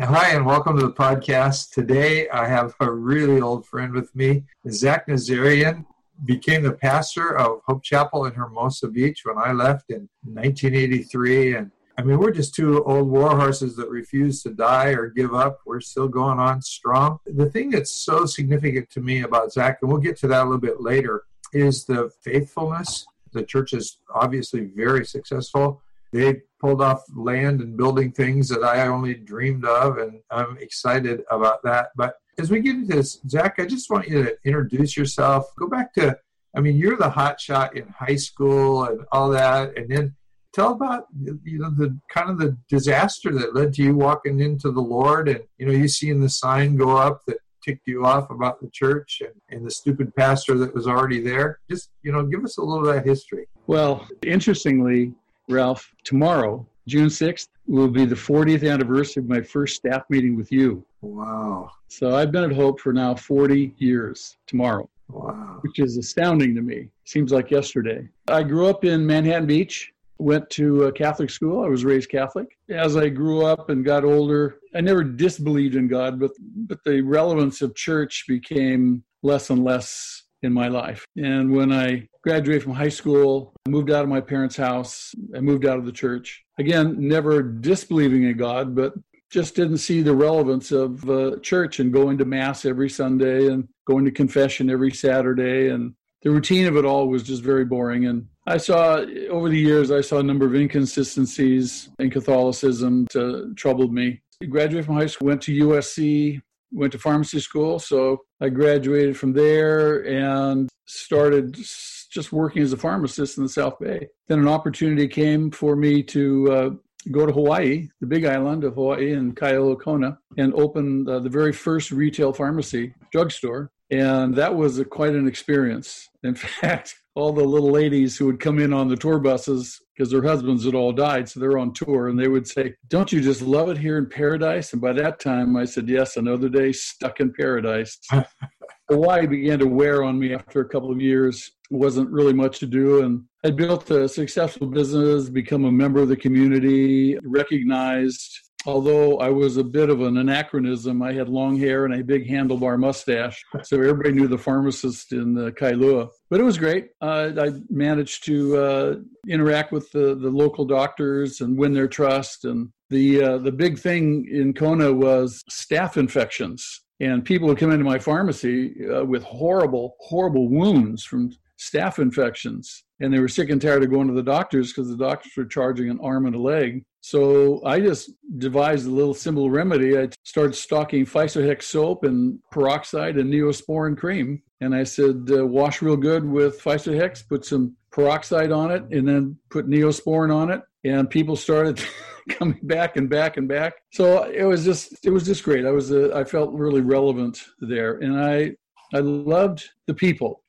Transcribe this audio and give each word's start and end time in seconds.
Hi, 0.00 0.30
and 0.30 0.44
welcome 0.44 0.76
to 0.76 0.84
the 0.84 0.92
podcast. 0.92 1.70
Today, 1.70 2.28
I 2.28 2.48
have 2.48 2.74
a 2.80 2.90
really 2.90 3.40
old 3.40 3.64
friend 3.64 3.92
with 3.92 4.12
me, 4.16 4.42
Zac 4.68 5.06
Nazarian. 5.06 5.86
Became 6.24 6.64
the 6.64 6.72
pastor 6.72 7.38
of 7.38 7.60
Hope 7.64 7.84
Chapel 7.84 8.24
in 8.24 8.34
Hermosa 8.34 8.88
Beach 8.88 9.20
when 9.24 9.38
I 9.38 9.52
left 9.52 9.90
in 9.90 10.08
1983. 10.24 11.54
And 11.54 11.70
I 11.96 12.02
mean, 12.02 12.18
we're 12.18 12.32
just 12.32 12.56
two 12.56 12.82
old 12.82 13.08
war 13.08 13.36
horses 13.36 13.76
that 13.76 13.88
refuse 13.88 14.42
to 14.42 14.50
die 14.50 14.88
or 14.88 15.10
give 15.10 15.32
up. 15.32 15.60
We're 15.64 15.78
still 15.78 16.08
going 16.08 16.40
on 16.40 16.60
strong. 16.60 17.20
The 17.24 17.48
thing 17.48 17.70
that's 17.70 17.92
so 17.92 18.26
significant 18.26 18.90
to 18.90 19.00
me 19.00 19.22
about 19.22 19.52
Zac, 19.52 19.78
and 19.80 19.88
we'll 19.92 20.00
get 20.00 20.18
to 20.18 20.26
that 20.26 20.42
a 20.42 20.44
little 20.44 20.58
bit 20.58 20.80
later, 20.80 21.22
is 21.52 21.84
the 21.84 22.10
faithfulness. 22.20 23.06
The 23.32 23.44
church 23.44 23.72
is 23.72 24.00
obviously 24.12 24.64
very 24.74 25.06
successful. 25.06 25.82
They 26.14 26.42
pulled 26.60 26.80
off 26.80 27.02
land 27.12 27.60
and 27.60 27.76
building 27.76 28.12
things 28.12 28.48
that 28.48 28.62
I 28.62 28.86
only 28.86 29.14
dreamed 29.14 29.64
of, 29.64 29.98
and 29.98 30.20
I'm 30.30 30.56
excited 30.58 31.22
about 31.28 31.60
that. 31.64 31.88
But 31.96 32.14
as 32.38 32.52
we 32.52 32.60
get 32.60 32.76
into 32.76 32.94
this, 32.94 33.18
Zac, 33.28 33.56
I 33.58 33.66
just 33.66 33.90
want 33.90 34.06
you 34.06 34.22
to 34.22 34.36
introduce 34.44 34.96
yourself. 34.96 35.52
Go 35.58 35.66
back 35.66 35.92
to, 35.94 36.16
I 36.56 36.60
mean, 36.60 36.76
you're 36.76 36.96
the 36.96 37.10
hot 37.10 37.40
shot 37.40 37.76
in 37.76 37.88
high 37.88 38.14
school 38.14 38.84
and 38.84 39.00
all 39.10 39.28
that, 39.30 39.76
and 39.76 39.90
then 39.90 40.14
tell 40.52 40.70
about 40.70 41.06
you 41.42 41.58
know 41.58 41.70
the 41.70 41.98
kind 42.08 42.30
of 42.30 42.38
the 42.38 42.56
disaster 42.68 43.32
that 43.32 43.56
led 43.56 43.72
to 43.74 43.82
you 43.82 43.96
walking 43.96 44.38
into 44.38 44.70
the 44.70 44.80
Lord, 44.80 45.28
and 45.28 45.40
you 45.58 45.66
know 45.66 45.72
you 45.72 45.88
seeing 45.88 46.20
the 46.20 46.28
sign 46.28 46.76
go 46.76 46.96
up 46.96 47.22
that 47.26 47.38
ticked 47.64 47.88
you 47.88 48.06
off 48.06 48.30
about 48.30 48.60
the 48.60 48.70
church 48.70 49.20
and, 49.20 49.34
and 49.50 49.66
the 49.66 49.70
stupid 49.70 50.14
pastor 50.14 50.56
that 50.58 50.72
was 50.74 50.86
already 50.86 51.20
there. 51.20 51.58
Just 51.68 51.90
you 52.02 52.12
know, 52.12 52.22
give 52.24 52.44
us 52.44 52.56
a 52.58 52.62
little 52.62 52.88
of 52.88 52.94
that 52.94 53.04
history. 53.04 53.48
Well, 53.66 54.06
interestingly, 54.22 55.12
Ralph, 55.48 55.94
tomorrow, 56.04 56.66
June 56.86 57.08
6th, 57.08 57.48
will 57.66 57.88
be 57.88 58.04
the 58.04 58.14
40th 58.14 58.70
anniversary 58.70 59.22
of 59.22 59.28
my 59.28 59.40
first 59.40 59.76
staff 59.76 60.02
meeting 60.08 60.36
with 60.36 60.52
you. 60.52 60.84
Wow. 61.00 61.70
So 61.88 62.14
I've 62.14 62.32
been 62.32 62.44
at 62.44 62.52
Hope 62.52 62.80
for 62.80 62.92
now 62.92 63.14
40 63.14 63.74
years 63.78 64.36
tomorrow. 64.46 64.88
Wow. 65.08 65.58
Which 65.60 65.78
is 65.78 65.96
astounding 65.96 66.54
to 66.54 66.62
me. 66.62 66.88
Seems 67.04 67.32
like 67.32 67.50
yesterday. 67.50 68.08
I 68.28 68.42
grew 68.42 68.66
up 68.66 68.84
in 68.84 69.06
Manhattan 69.06 69.46
Beach, 69.46 69.92
went 70.18 70.48
to 70.50 70.84
a 70.84 70.92
Catholic 70.92 71.30
school. 71.30 71.64
I 71.64 71.68
was 71.68 71.84
raised 71.84 72.10
Catholic. 72.10 72.56
As 72.70 72.96
I 72.96 73.08
grew 73.08 73.44
up 73.44 73.68
and 73.68 73.84
got 73.84 74.04
older, 74.04 74.58
I 74.74 74.80
never 74.80 75.04
disbelieved 75.04 75.74
in 75.74 75.88
God, 75.88 76.18
but 76.18 76.32
but 76.40 76.82
the 76.84 77.02
relevance 77.02 77.60
of 77.62 77.74
church 77.74 78.24
became 78.26 79.04
less 79.22 79.50
and 79.50 79.64
less 79.64 80.23
in 80.44 80.52
my 80.52 80.68
life. 80.68 81.04
And 81.16 81.50
when 81.50 81.72
I 81.72 82.08
graduated 82.22 82.62
from 82.62 82.72
high 82.72 82.88
school, 82.88 83.52
I 83.66 83.70
moved 83.70 83.90
out 83.90 84.02
of 84.02 84.08
my 84.08 84.20
parents' 84.20 84.56
house. 84.56 85.14
I 85.34 85.40
moved 85.40 85.66
out 85.66 85.78
of 85.78 85.86
the 85.86 85.92
church. 85.92 86.44
Again, 86.58 86.96
never 86.98 87.42
disbelieving 87.42 88.24
in 88.24 88.36
God, 88.36 88.74
but 88.74 88.94
just 89.30 89.56
didn't 89.56 89.78
see 89.78 90.00
the 90.00 90.14
relevance 90.14 90.70
of 90.70 91.08
uh, 91.10 91.36
church 91.40 91.80
and 91.80 91.92
going 91.92 92.18
to 92.18 92.24
mass 92.24 92.64
every 92.64 92.88
Sunday 92.88 93.48
and 93.48 93.68
going 93.86 94.04
to 94.04 94.10
confession 94.10 94.70
every 94.70 94.92
Saturday. 94.92 95.70
And 95.70 95.94
the 96.22 96.30
routine 96.30 96.66
of 96.66 96.76
it 96.76 96.84
all 96.84 97.08
was 97.08 97.24
just 97.24 97.42
very 97.42 97.64
boring. 97.64 98.06
And 98.06 98.28
I 98.46 98.58
saw 98.58 99.04
over 99.30 99.48
the 99.48 99.58
years, 99.58 99.90
I 99.90 100.02
saw 100.02 100.18
a 100.18 100.22
number 100.22 100.46
of 100.46 100.54
inconsistencies 100.54 101.88
in 101.98 102.10
Catholicism 102.10 103.06
that 103.12 103.54
troubled 103.56 103.92
me. 103.92 104.20
I 104.42 104.46
graduated 104.46 104.86
from 104.86 104.96
high 104.96 105.06
school, 105.06 105.28
went 105.28 105.42
to 105.42 105.66
USC, 105.66 106.40
went 106.70 106.92
to 106.92 106.98
pharmacy 106.98 107.40
school. 107.40 107.78
So 107.78 108.20
I 108.44 108.50
graduated 108.50 109.16
from 109.16 109.32
there 109.32 110.06
and 110.06 110.68
started 110.84 111.54
just 111.54 112.30
working 112.30 112.62
as 112.62 112.74
a 112.74 112.76
pharmacist 112.76 113.38
in 113.38 113.42
the 113.42 113.48
South 113.48 113.78
Bay. 113.78 114.06
Then 114.28 114.38
an 114.38 114.48
opportunity 114.48 115.08
came 115.08 115.50
for 115.50 115.74
me 115.76 116.02
to 116.02 116.52
uh, 116.52 116.70
go 117.10 117.24
to 117.24 117.32
Hawaii, 117.32 117.88
the 118.02 118.06
big 118.06 118.26
island 118.26 118.64
of 118.64 118.74
Hawaii 118.74 119.14
in 119.14 119.34
Kailua 119.34 119.80
Kona, 119.80 120.18
and 120.36 120.52
open 120.52 121.08
uh, 121.08 121.20
the 121.20 121.30
very 121.30 121.54
first 121.54 121.90
retail 121.90 122.34
pharmacy 122.34 122.94
drugstore. 123.12 123.70
And 123.90 124.34
that 124.34 124.54
was 124.54 124.78
a, 124.78 124.84
quite 124.84 125.14
an 125.14 125.26
experience. 125.26 126.06
In 126.22 126.34
fact, 126.60 126.94
all 127.14 127.32
the 127.32 127.44
little 127.44 127.70
ladies 127.70 128.18
who 128.18 128.26
would 128.26 128.40
come 128.40 128.58
in 128.58 128.74
on 128.74 128.88
the 128.88 128.96
tour 128.96 129.18
buses 129.18 129.80
because 129.94 130.10
their 130.10 130.22
husbands 130.22 130.64
had 130.64 130.74
all 130.74 130.92
died, 130.92 131.28
so 131.28 131.38
they're 131.38 131.58
on 131.58 131.72
tour, 131.72 132.08
and 132.08 132.18
they 132.18 132.28
would 132.28 132.46
say, 132.46 132.74
"Don't 132.88 133.12
you 133.12 133.20
just 133.20 133.42
love 133.42 133.68
it 133.68 133.78
here 133.78 133.98
in 133.98 134.06
paradise?" 134.06 134.72
And 134.72 134.82
by 134.82 134.92
that 134.94 135.20
time, 135.20 135.56
I 135.56 135.64
said, 135.64 135.88
"Yes, 135.88 136.16
another 136.16 136.48
day 136.48 136.72
stuck 136.72 137.20
in 137.20 137.32
paradise." 137.32 137.98
Hawaii 138.90 139.26
began 139.26 139.58
to 139.60 139.66
wear 139.66 140.02
on 140.04 140.18
me 140.18 140.34
after 140.34 140.60
a 140.60 140.68
couple 140.68 140.90
of 140.90 141.00
years. 141.00 141.52
Wasn't 141.70 142.10
really 142.10 142.34
much 142.34 142.58
to 142.58 142.66
do, 142.66 143.02
and 143.02 143.22
I 143.44 143.50
built 143.50 143.90
a 143.90 144.08
successful 144.08 144.66
business, 144.66 145.30
become 145.30 145.64
a 145.64 145.72
member 145.72 146.00
of 146.00 146.08
the 146.08 146.16
community, 146.16 147.18
recognized 147.24 148.30
although 148.66 149.18
I 149.18 149.30
was 149.30 149.56
a 149.56 149.64
bit 149.64 149.90
of 149.90 150.00
an 150.02 150.16
anachronism, 150.16 151.02
I 151.02 151.12
had 151.12 151.28
long 151.28 151.58
hair 151.58 151.84
and 151.84 151.94
a 151.94 152.04
big 152.04 152.28
handlebar 152.28 152.78
mustache. 152.78 153.44
So 153.62 153.76
everybody 153.76 154.12
knew 154.12 154.28
the 154.28 154.38
pharmacist 154.38 155.12
in 155.12 155.34
the 155.34 155.52
Kailua. 155.52 156.08
But 156.30 156.40
it 156.40 156.44
was 156.44 156.58
great. 156.58 156.88
Uh, 157.00 157.30
I 157.38 157.52
managed 157.70 158.24
to 158.24 158.56
uh, 158.56 158.94
interact 159.28 159.72
with 159.72 159.90
the, 159.92 160.14
the 160.14 160.30
local 160.30 160.64
doctors 160.64 161.40
and 161.40 161.58
win 161.58 161.72
their 161.72 161.88
trust. 161.88 162.44
And 162.44 162.70
the, 162.90 163.22
uh, 163.22 163.38
the 163.38 163.52
big 163.52 163.78
thing 163.78 164.28
in 164.30 164.54
Kona 164.54 164.92
was 164.92 165.42
staph 165.50 165.96
infections. 165.96 166.80
And 167.04 167.22
people 167.22 167.48
would 167.48 167.58
come 167.58 167.70
into 167.70 167.84
my 167.84 167.98
pharmacy 167.98 168.88
uh, 168.88 169.04
with 169.04 169.22
horrible, 169.24 169.94
horrible 170.00 170.48
wounds 170.48 171.04
from 171.04 171.32
staph 171.58 171.98
infections. 171.98 172.84
And 173.00 173.12
they 173.12 173.20
were 173.20 173.28
sick 173.28 173.50
and 173.50 173.60
tired 173.60 173.82
of 173.82 173.90
going 173.90 174.08
to 174.08 174.14
the 174.14 174.22
doctors 174.22 174.72
because 174.72 174.88
the 174.88 174.96
doctors 174.96 175.32
were 175.36 175.44
charging 175.44 175.90
an 175.90 176.00
arm 176.02 176.24
and 176.24 176.34
a 176.34 176.38
leg. 176.38 176.82
So 177.02 177.62
I 177.66 177.78
just 177.78 178.12
devised 178.38 178.86
a 178.86 178.90
little 178.90 179.12
simple 179.12 179.50
remedy. 179.50 179.98
I 179.98 180.08
started 180.22 180.54
stocking 180.54 181.04
pHisoHex 181.04 181.64
soap 181.64 182.04
and 182.04 182.38
peroxide 182.50 183.18
and 183.18 183.30
neosporin 183.30 183.98
cream. 183.98 184.40
And 184.62 184.74
I 184.74 184.84
said, 184.84 185.28
uh, 185.30 185.46
wash 185.46 185.82
real 185.82 185.98
good 185.98 186.24
with 186.24 186.62
pHisoHex, 186.62 187.28
put 187.28 187.44
some 187.44 187.76
peroxide 187.92 188.50
on 188.50 188.70
it, 188.70 188.82
and 188.90 189.06
then 189.06 189.36
put 189.50 189.68
neosporin 189.68 190.34
on 190.34 190.50
it. 190.50 190.62
And 190.84 191.08
people 191.08 191.36
started 191.36 191.82
coming 192.28 192.60
back 192.62 192.96
and 192.96 193.08
back 193.08 193.36
and 193.36 193.48
back. 193.48 193.74
So 193.92 194.24
it 194.24 194.44
was 194.44 194.64
just, 194.64 195.04
it 195.04 195.10
was 195.10 195.24
just 195.24 195.44
great. 195.44 195.66
I 195.66 195.70
was, 195.70 195.92
uh, 195.92 196.10
I 196.14 196.24
felt 196.24 196.52
really 196.52 196.80
relevant 196.80 197.42
there. 197.60 197.94
And 197.98 198.20
I, 198.20 198.52
I 198.92 199.00
loved 199.00 199.64
the 199.86 199.94
people. 199.94 200.42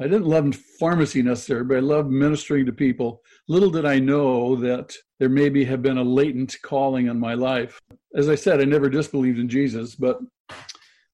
I 0.00 0.04
didn't 0.04 0.26
love 0.26 0.54
pharmacy 0.80 1.22
necessarily, 1.22 1.66
but 1.66 1.76
I 1.76 1.80
loved 1.80 2.10
ministering 2.10 2.66
to 2.66 2.72
people. 2.72 3.22
Little 3.48 3.70
did 3.70 3.84
I 3.84 3.98
know 3.98 4.56
that 4.56 4.94
there 5.20 5.28
maybe 5.28 5.64
have 5.64 5.82
been 5.82 5.98
a 5.98 6.02
latent 6.02 6.56
calling 6.62 7.06
in 7.06 7.20
my 7.20 7.34
life. 7.34 7.80
As 8.16 8.28
I 8.28 8.34
said, 8.34 8.60
I 8.60 8.64
never 8.64 8.88
disbelieved 8.88 9.38
in 9.38 9.48
Jesus, 9.48 9.94
but 9.94 10.18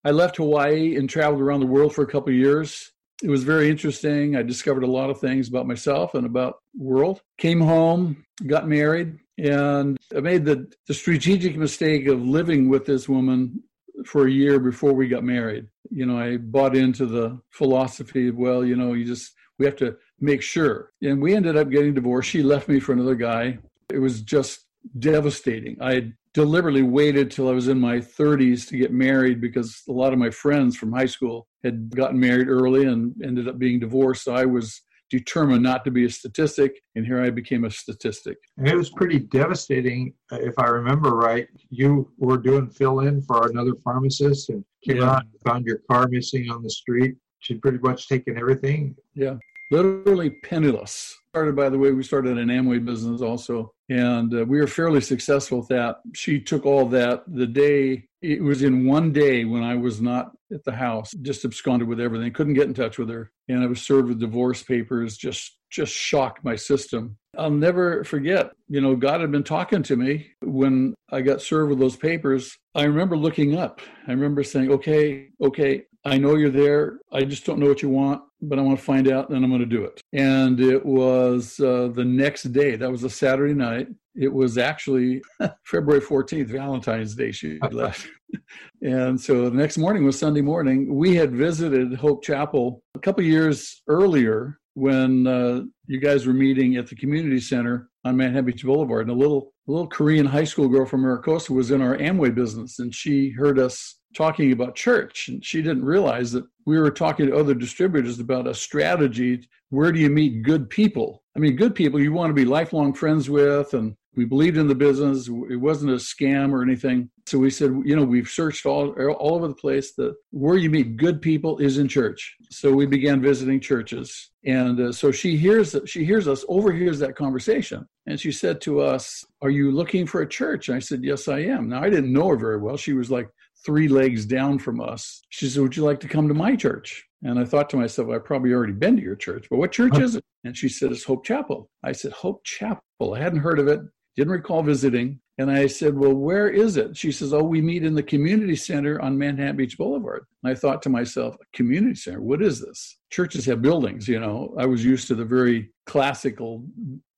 I 0.05 0.11
left 0.11 0.37
Hawaii 0.37 0.97
and 0.97 1.11
traveled 1.11 1.43
around 1.43 1.61
the 1.61 1.67
world 1.67 1.95
for 1.95 2.03
a 2.03 2.07
couple 2.07 2.31
of 2.31 2.39
years. 2.39 2.93
It 3.23 3.31
was 3.31 3.43
very 3.43 3.69
interesting. 3.69 4.37
I 4.37 4.43
discovered 4.43 4.85
a 4.85 4.91
lot 4.91 5.11
of 5.11 5.21
things 5.21 5.49
about 5.49 5.67
myself 5.67 6.15
and 6.15 6.25
about 6.25 6.59
world. 6.77 7.21
Came 7.37 7.61
home, 7.61 8.25
got 8.47 8.69
married, 8.69 9.19
and 9.39 9.97
I 10.17 10.21
made 10.21 10.45
the, 10.45 10.71
the 10.87 10.95
strategic 10.95 11.57
mistake 11.57 12.07
of 12.07 12.23
living 12.23 12.69
with 12.69 12.87
this 12.87 13.09
woman 13.09 13.63
for 14.07 14.27
a 14.27 14.31
year 14.31 14.61
before 14.61 14.93
we 14.93 15.09
got 15.09 15.25
married. 15.25 15.67
You 15.91 16.07
know, 16.07 16.19
I 16.19 16.37
bought 16.37 16.77
into 16.77 17.07
the 17.07 17.41
philosophy 17.51 18.29
of, 18.29 18.37
well, 18.37 18.65
you 18.65 18.77
know, 18.77 18.93
you 18.93 19.05
just, 19.05 19.35
we 19.59 19.67
have 19.67 19.77
to 19.77 19.97
make 20.21 20.43
sure. 20.43 20.93
And 21.03 21.21
we 21.21 21.35
ended 21.35 21.57
up 21.57 21.71
getting 21.71 21.95
divorced. 21.95 22.31
She 22.31 22.43
left 22.43 22.69
me 22.69 22.79
for 22.79 22.93
another 22.93 23.17
guy. 23.17 23.59
It 23.91 23.99
was 23.99 24.23
just 24.23 24.67
devastating. 24.99 25.77
I 25.81 26.13
deliberately 26.35 26.83
waited 26.83 27.31
till 27.31 27.49
I 27.49 27.53
was 27.53 27.69
in 27.69 27.81
my 27.81 27.97
30s 27.97 28.69
to 28.69 28.77
get 28.77 28.93
married 28.93 29.41
because 29.41 29.83
a 29.89 29.93
lot 29.93 30.13
of 30.13 30.19
my 30.19 30.31
friends 30.31 30.77
from 30.77 30.93
high 30.93 31.07
school 31.07 31.49
had 31.65 31.95
gotten 31.95 32.19
married 32.19 32.49
early 32.49 32.87
and 32.87 33.15
ended 33.23 33.49
up 33.49 33.59
being 33.59 33.81
divorced. 33.81 34.25
So 34.25 34.35
I 34.35 34.45
was 34.45 34.83
determined 35.11 35.63
not 35.63 35.85
to 35.85 35.91
be 35.91 36.05
a 36.05 36.11
statistic, 36.11 36.83
and 36.95 37.07
here 37.07 37.23
I 37.23 37.31
became 37.31 37.65
a 37.65 37.71
statistic. 37.71 38.37
And 38.59 38.69
it 38.69 38.77
was 38.77 38.91
pretty 38.91 39.19
devastating, 39.19 40.13
uh, 40.31 40.37
if 40.41 40.59
I 40.59 40.67
remember 40.67 41.17
right. 41.17 41.49
You 41.71 42.11
were 42.19 42.37
doing 42.37 42.69
fill 42.69 43.01
in 43.01 43.23
for 43.23 43.49
another 43.49 43.73
pharmacist 43.83 44.51
and 44.51 44.65
came 44.85 44.99
yeah. 44.99 45.11
out 45.11 45.23
and 45.23 45.33
found 45.45 45.67
your 45.67 45.81
car 45.91 46.09
missing 46.09 46.51
on 46.51 46.63
the 46.63 46.71
street. 46.71 47.17
She'd 47.41 47.63
pretty 47.63 47.79
much 47.79 48.09
taken 48.09 48.37
everything. 48.37 48.97
Yeah, 49.15 49.37
literally 49.71 50.31
penniless 50.31 51.19
started, 51.39 51.55
by 51.55 51.69
the 51.69 51.79
way, 51.79 51.93
we 51.93 52.03
started 52.03 52.37
an 52.37 52.49
Amway 52.49 52.85
business 52.85 53.21
also, 53.21 53.73
and 53.89 54.35
uh, 54.35 54.45
we 54.45 54.59
were 54.59 54.67
fairly 54.67 55.01
successful 55.01 55.59
with 55.59 55.69
that. 55.69 55.99
She 56.15 56.41
took 56.41 56.67
all 56.67 56.87
that 56.87 57.23
the 57.29 57.47
day 57.47 58.09
it 58.21 58.43
was 58.43 58.63
in 58.65 58.85
one 58.85 59.13
day 59.13 59.45
when 59.45 59.63
I 59.63 59.77
was 59.77 60.01
not 60.01 60.33
at 60.53 60.65
the 60.65 60.73
house, 60.73 61.13
just 61.23 61.45
absconded 61.45 61.87
with 61.87 62.01
everything, 62.01 62.33
couldn't 62.33 62.55
get 62.55 62.67
in 62.67 62.75
touch 62.75 62.99
with 62.99 63.09
her, 63.11 63.31
and 63.49 63.63
I 63.63 63.67
was 63.67 63.81
served 63.81 64.09
with 64.09 64.19
divorce 64.19 64.63
papers. 64.65 65.17
Just 65.17 65.59
just 65.71 65.93
shocked 65.93 66.45
my 66.45 66.57
system. 66.57 67.17
I'll 67.37 67.51
never 67.51 68.03
forget, 68.03 68.53
you 68.69 68.81
know, 68.81 68.97
God 68.97 69.21
had 69.21 69.31
been 69.31 69.45
talking 69.45 69.83
to 69.85 69.97
me 69.97 70.29
when 70.41 70.95
I 71.13 71.21
got 71.21 71.43
served 71.43 71.71
with 71.71 71.79
those 71.79 71.95
papers. 71.95 72.57
I 72.75 72.85
remember 72.85 73.17
looking 73.19 73.57
up. 73.57 73.81
I 74.07 74.13
remember 74.13 74.43
saying, 74.43 74.71
okay, 74.73 75.29
okay, 75.41 75.85
I 76.09 76.17
know 76.17 76.37
you're 76.37 76.49
there. 76.49 77.01
I 77.13 77.23
just 77.25 77.45
don't 77.45 77.59
know 77.59 77.67
what 77.67 77.83
you 77.83 77.91
want, 77.91 78.23
but 78.41 78.59
I 78.59 78.63
want 78.63 78.79
to 78.79 78.85
find 78.85 79.09
out 79.09 79.29
and 79.29 79.45
I'm 79.45 79.51
going 79.51 79.61
to 79.61 79.67
do 79.67 79.85
it. 79.85 80.01
And 80.15 80.59
it 80.59 80.85
was 80.85 81.61
uh, 81.61 81.89
the 81.89 82.05
next 82.05 82.45
day. 82.45 82.77
That 82.77 82.91
was 82.91 83.05
a 83.05 83.11
Saturday 83.11 83.53
night. 83.53 83.89
It 84.15 84.33
was 84.33 84.57
actually 84.57 85.23
February 85.65 86.01
14th, 86.01 86.47
Valentine's 86.47 87.15
Day. 87.15 87.31
She 87.31 87.59
left. 87.71 88.09
and 88.83 89.21
so 89.21 89.51
the 89.51 89.57
next 89.57 89.77
morning 89.77 90.05
was 90.05 90.19
Sunday 90.19 90.41
morning. 90.41 90.95
We 90.95 91.15
had 91.15 91.33
visited 91.33 91.95
Hope 91.95 92.25
Chapel 92.25 92.83
a 92.95 92.99
couple 92.99 93.23
years 93.23 93.83
earlier 93.87 94.59
when 94.75 95.27
uh, 95.27 95.63
you 95.87 96.01
guys 96.01 96.27
were 96.27 96.33
meeting 96.33 96.77
at 96.77 96.87
the 96.87 96.97
community 96.97 97.41
center 97.41 97.91
on 98.05 98.17
Manhattan 98.17 98.47
Beach 98.47 98.65
Boulevard. 98.65 99.09
And 99.09 99.17
a 99.17 99.19
little, 99.19 99.53
a 99.69 99.71
little 99.71 99.89
Korean 99.89 100.25
high 100.25 100.45
school 100.45 100.69
girl 100.69 100.87
from 100.87 101.03
Mira 101.03 101.21
Costa 101.21 101.53
was 101.53 101.71
in 101.71 101.83
our 101.83 101.99
Amway 101.99 102.35
business, 102.35 102.79
and 102.79 102.95
she 102.95 103.31
heard 103.31 103.59
us 103.59 103.98
talking 104.15 104.53
about 104.53 104.75
church 104.75 105.29
and 105.29 105.45
she 105.45 105.63
didn't 105.63 105.85
realize 105.85 106.33
that 106.33 106.45
we 106.67 106.79
were 106.79 106.91
talking 106.91 107.27
to 107.27 107.37
other 107.37 107.55
distributors 107.55 108.19
about 108.21 108.47
a 108.47 108.55
strategy 108.55 109.49
where 109.71 109.93
do 109.93 110.01
you 110.01 110.09
meet 110.09 110.43
good 110.43 110.71
people? 110.71 111.23
I 111.37 111.41
mean 111.41 111.57
good 111.57 111.75
people 111.75 112.01
you 112.01 112.13
want 112.13 112.31
to 112.31 112.35
be 112.35 112.45
lifelong 112.45 112.95
friends 112.95 113.29
with 113.29 113.75
and 113.75 113.97
we 114.17 114.25
believed 114.25 114.57
in 114.57 114.67
the 114.67 114.75
business 114.75 115.29
it 115.29 115.57
wasn't 115.57 115.91
a 115.91 115.97
scam 115.97 116.53
or 116.53 116.63
anything 116.63 117.09
so 117.27 117.39
we 117.39 117.51
said 117.51 117.71
you 117.85 117.95
know 117.95 118.05
we've 118.05 118.29
searched 118.29 118.67
all 118.67 118.91
all 119.13 119.37
over 119.37 119.49
the 119.49 119.55
place 119.55 119.95
that 119.95 120.15
where 120.31 120.57
you 120.57 120.71
meet 120.71 120.97
good 120.97 121.21
people 121.21 121.59
is 121.59 121.79
in 121.79 121.89
church 121.89 122.37
so 122.51 122.73
we 122.73 122.87
began 122.87 123.21
visiting 123.21 123.61
churches 123.61 124.31
and 124.45 124.81
uh, 124.81 124.93
so 124.93 125.11
she 125.11 125.37
hears 125.37 125.77
she 125.87 126.05
hears 126.05 126.27
us 126.27 126.45
overhears 126.49 126.99
that 126.99 127.17
conversation 127.17 127.87
and 128.07 128.19
she 128.19 128.33
said 128.33 128.61
to 128.61 128.81
us 128.81 129.25
are 129.43 129.51
you 129.51 129.71
looking 129.71 130.07
for 130.07 130.23
a 130.23 130.29
church 130.29 130.69
and 130.69 130.77
i 130.77 130.81
said 130.81 131.05
yes 131.05 131.29
i 131.29 131.39
am 131.39 131.69
now 131.69 131.83
i 131.83 131.91
didn't 131.91 132.13
know 132.13 132.29
her 132.29 132.37
very 132.37 132.59
well 132.59 132.77
she 132.77 132.93
was 132.93 133.11
like 133.11 133.29
three 133.65 133.89
legs 133.89 134.25
down 134.25 134.59
from 134.59 134.81
us. 134.81 135.23
She 135.31 135.49
said, 135.49 135.63
Would 135.63 135.77
you 135.77 135.85
like 135.85 136.01
to 136.01 136.09
come 136.09 136.29
to 136.29 136.35
my 136.35 136.57
church? 136.57 137.05
And 137.23 137.39
I 137.39 137.45
thought 137.45 137.69
to 137.71 137.77
myself, 137.77 138.09
I've 138.11 138.25
probably 138.25 138.53
already 138.53 138.73
been 138.73 138.97
to 138.97 139.03
your 139.03 139.17
church, 139.17 139.47
but 139.51 139.59
what 139.59 139.73
church 139.73 139.99
is 139.99 140.17
it? 140.17 140.25
And 140.45 140.57
she 140.57 140.69
said, 140.69 140.93
It's 140.93 141.05
Hope 141.05 141.25
Chapel. 141.25 141.69
I 141.83 141.93
said, 141.93 142.13
Hope 142.13 142.45
Chapel. 142.45 142.83
I 143.01 143.19
hadn't 143.19 143.41
heard 143.41 143.59
of 143.59 143.69
it, 143.69 143.81
didn't 144.17 144.33
recall 144.33 144.63
visiting. 144.63 145.21
And 145.39 145.51
I 145.53 145.69
said, 145.69 145.97
Well, 145.97 146.15
where 146.15 146.49
is 146.49 146.77
it? 146.77 146.97
She 146.97 147.13
says, 147.13 147.33
Oh, 147.33 147.45
we 147.45 147.63
meet 147.63 147.85
in 147.85 147.95
the 147.95 148.03
community 148.03 148.57
center 148.57 149.01
on 149.01 149.17
Manhattan 149.17 149.57
Beach 149.57 149.79
Boulevard. 149.79 150.27
And 150.43 150.51
I 150.51 150.57
thought 150.57 150.83
to 150.83 150.89
myself, 150.89 151.37
A 151.37 151.57
community 151.57 151.95
center? 151.95 152.21
What 152.21 152.43
is 152.43 152.61
this? 152.61 152.99
Churches 153.11 153.47
have 153.47 153.63
buildings, 153.63 154.09
you 154.09 154.19
know. 154.19 154.55
I 154.59 154.67
was 154.67 154.85
used 154.85 155.07
to 155.09 155.15
the 155.15 155.25
very 155.25 155.71
classical 155.87 156.65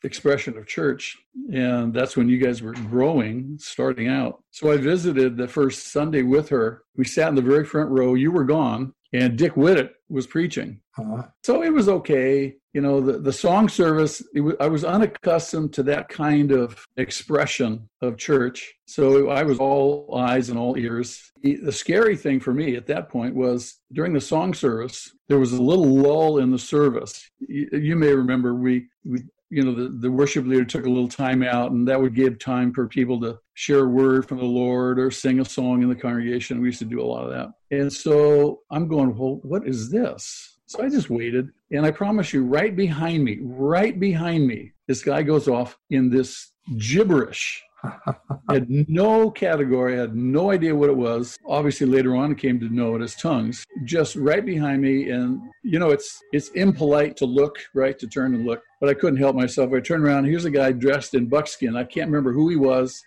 expression 0.04 0.58
of 0.58 0.66
church. 0.66 1.16
And 1.52 1.94
that's 1.94 2.16
when 2.16 2.28
you 2.28 2.36
guys 2.36 2.60
were 2.60 2.72
growing, 2.72 3.56
starting 3.58 4.08
out. 4.08 4.42
So 4.50 4.70
I 4.70 4.76
visited 4.76 5.38
the 5.38 5.48
first 5.48 5.90
Sunday 5.90 6.22
with 6.22 6.50
her. 6.50 6.82
We 6.96 7.06
sat 7.06 7.30
in 7.30 7.34
the 7.34 7.42
very 7.42 7.64
front 7.64 7.90
row. 7.90 8.14
You 8.14 8.32
were 8.32 8.44
gone, 8.44 8.92
and 9.14 9.38
Dick 9.38 9.54
Whittet 9.54 9.90
was 10.10 10.26
preaching. 10.26 10.80
Uh-huh. 10.98 11.22
So 11.42 11.62
it 11.62 11.72
was 11.72 11.88
okay. 11.88 12.56
You 12.72 12.80
know, 12.80 13.00
the, 13.00 13.18
the 13.18 13.32
song 13.32 13.68
service, 13.68 14.22
was, 14.34 14.54
I 14.60 14.68
was 14.68 14.84
unaccustomed 14.84 15.72
to 15.74 15.82
that 15.84 16.08
kind 16.08 16.52
of 16.52 16.84
expression 16.96 17.88
of 18.02 18.18
church. 18.18 18.74
So 18.86 19.30
I 19.30 19.42
was 19.42 19.58
all 19.58 20.14
eyes 20.16 20.50
and 20.50 20.58
all 20.58 20.76
ears. 20.76 21.32
The, 21.42 21.56
the 21.56 21.72
scary 21.72 22.16
thing 22.16 22.40
for 22.40 22.52
me 22.52 22.76
at 22.76 22.86
that 22.86 23.08
point 23.08 23.34
was 23.34 23.80
during 23.92 24.12
the 24.12 24.20
song 24.20 24.54
service, 24.54 25.10
there 25.28 25.38
was 25.38 25.52
a 25.52 25.62
little 25.62 25.86
lull 25.86 26.38
in 26.38 26.50
the 26.50 26.58
service. 26.58 27.28
You, 27.40 27.68
you 27.72 27.96
may 27.96 28.12
remember 28.12 28.54
we, 28.54 28.88
we 29.04 29.22
you 29.50 29.64
know, 29.64 29.74
the, 29.74 29.88
the 29.88 30.10
worship 30.10 30.46
leader 30.46 30.64
took 30.64 30.86
a 30.86 30.88
little 30.88 31.08
time 31.08 31.42
out, 31.42 31.72
and 31.72 31.86
that 31.88 32.00
would 32.00 32.14
give 32.14 32.38
time 32.38 32.72
for 32.72 32.86
people 32.86 33.20
to 33.20 33.38
share 33.54 33.84
a 33.84 33.88
word 33.88 34.28
from 34.28 34.38
the 34.38 34.44
Lord 34.44 34.98
or 34.98 35.10
sing 35.10 35.40
a 35.40 35.44
song 35.44 35.82
in 35.82 35.88
the 35.88 35.96
congregation. 35.96 36.60
We 36.60 36.68
used 36.68 36.78
to 36.78 36.84
do 36.84 37.00
a 37.00 37.04
lot 37.04 37.24
of 37.24 37.30
that. 37.30 37.76
And 37.76 37.92
so 37.92 38.60
I'm 38.70 38.86
going, 38.86 39.16
well, 39.16 39.40
what 39.42 39.66
is 39.66 39.90
this? 39.90 40.58
So 40.66 40.84
I 40.84 40.88
just 40.88 41.10
waited. 41.10 41.48
And 41.72 41.84
I 41.84 41.90
promise 41.90 42.32
you, 42.32 42.44
right 42.44 42.74
behind 42.74 43.24
me, 43.24 43.38
right 43.42 43.98
behind 43.98 44.46
me, 44.46 44.72
this 44.86 45.02
guy 45.02 45.22
goes 45.22 45.48
off 45.48 45.76
in 45.90 46.10
this 46.10 46.52
gibberish 46.78 47.60
had 48.48 48.68
no 48.88 49.30
category, 49.30 49.96
had 49.96 50.14
no 50.14 50.50
idea 50.50 50.74
what 50.74 50.90
it 50.90 50.96
was. 50.96 51.38
Obviously, 51.46 51.86
later 51.86 52.16
on, 52.16 52.34
came 52.34 52.58
to 52.60 52.68
know 52.68 52.94
it 52.96 53.02
as 53.02 53.14
tongues. 53.14 53.64
Just 53.84 54.16
right 54.16 54.44
behind 54.44 54.82
me, 54.82 55.10
and 55.10 55.40
you 55.62 55.78
know, 55.78 55.90
it's 55.90 56.22
it's 56.32 56.48
impolite 56.50 57.16
to 57.18 57.26
look, 57.26 57.58
right, 57.74 57.98
to 57.98 58.06
turn 58.06 58.34
and 58.34 58.46
look, 58.46 58.62
but 58.80 58.88
I 58.88 58.94
couldn't 58.94 59.18
help 59.18 59.36
myself. 59.36 59.72
I 59.72 59.80
turned 59.80 60.04
around. 60.04 60.24
Here's 60.24 60.44
a 60.44 60.50
guy 60.50 60.72
dressed 60.72 61.14
in 61.14 61.26
buckskin. 61.26 61.76
I 61.76 61.84
can't 61.84 62.08
remember 62.08 62.32
who 62.32 62.48
he 62.48 62.56
was. 62.56 63.02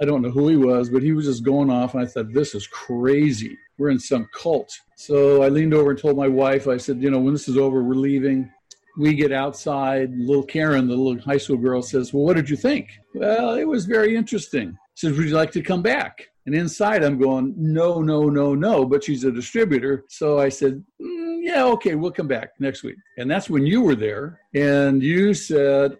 I 0.00 0.04
don't 0.04 0.22
know 0.22 0.30
who 0.30 0.48
he 0.48 0.56
was, 0.56 0.90
but 0.90 1.02
he 1.02 1.12
was 1.12 1.26
just 1.26 1.44
going 1.44 1.70
off, 1.70 1.94
and 1.94 2.02
I 2.02 2.06
thought, 2.06 2.32
this 2.32 2.54
is 2.54 2.66
crazy. 2.66 3.56
We're 3.78 3.90
in 3.90 3.98
some 3.98 4.28
cult. 4.34 4.72
So 4.96 5.42
I 5.42 5.48
leaned 5.48 5.72
over 5.72 5.90
and 5.90 5.98
told 5.98 6.16
my 6.16 6.28
wife, 6.28 6.66
I 6.66 6.78
said, 6.78 7.00
you 7.00 7.10
know, 7.10 7.20
when 7.20 7.32
this 7.32 7.48
is 7.48 7.56
over, 7.56 7.82
we're 7.82 7.94
leaving 7.94 8.50
we 8.96 9.14
get 9.14 9.32
outside. 9.32 10.10
Little 10.16 10.44
Karen, 10.44 10.88
the 10.88 10.96
little 10.96 11.20
high 11.22 11.36
school 11.36 11.56
girl, 11.56 11.82
says, 11.82 12.12
Well, 12.12 12.24
what 12.24 12.36
did 12.36 12.48
you 12.48 12.56
think? 12.56 12.90
Well, 13.14 13.54
it 13.54 13.64
was 13.64 13.86
very 13.86 14.16
interesting. 14.16 14.76
Says, 14.94 15.16
Would 15.16 15.28
you 15.28 15.36
like 15.36 15.52
to 15.52 15.62
come 15.62 15.82
back? 15.82 16.28
And 16.46 16.54
inside, 16.54 17.02
I'm 17.02 17.18
going, 17.18 17.54
No, 17.56 18.00
no, 18.00 18.28
no, 18.28 18.54
no. 18.54 18.84
But 18.84 19.04
she's 19.04 19.24
a 19.24 19.32
distributor. 19.32 20.04
So 20.08 20.38
I 20.38 20.48
said, 20.48 20.82
mm, 21.00 21.40
Yeah, 21.42 21.64
okay, 21.64 21.94
we'll 21.94 22.12
come 22.12 22.28
back 22.28 22.50
next 22.60 22.82
week. 22.82 22.96
And 23.18 23.30
that's 23.30 23.50
when 23.50 23.66
you 23.66 23.82
were 23.82 23.96
there. 23.96 24.40
And 24.54 25.02
you 25.02 25.34
said, 25.34 25.96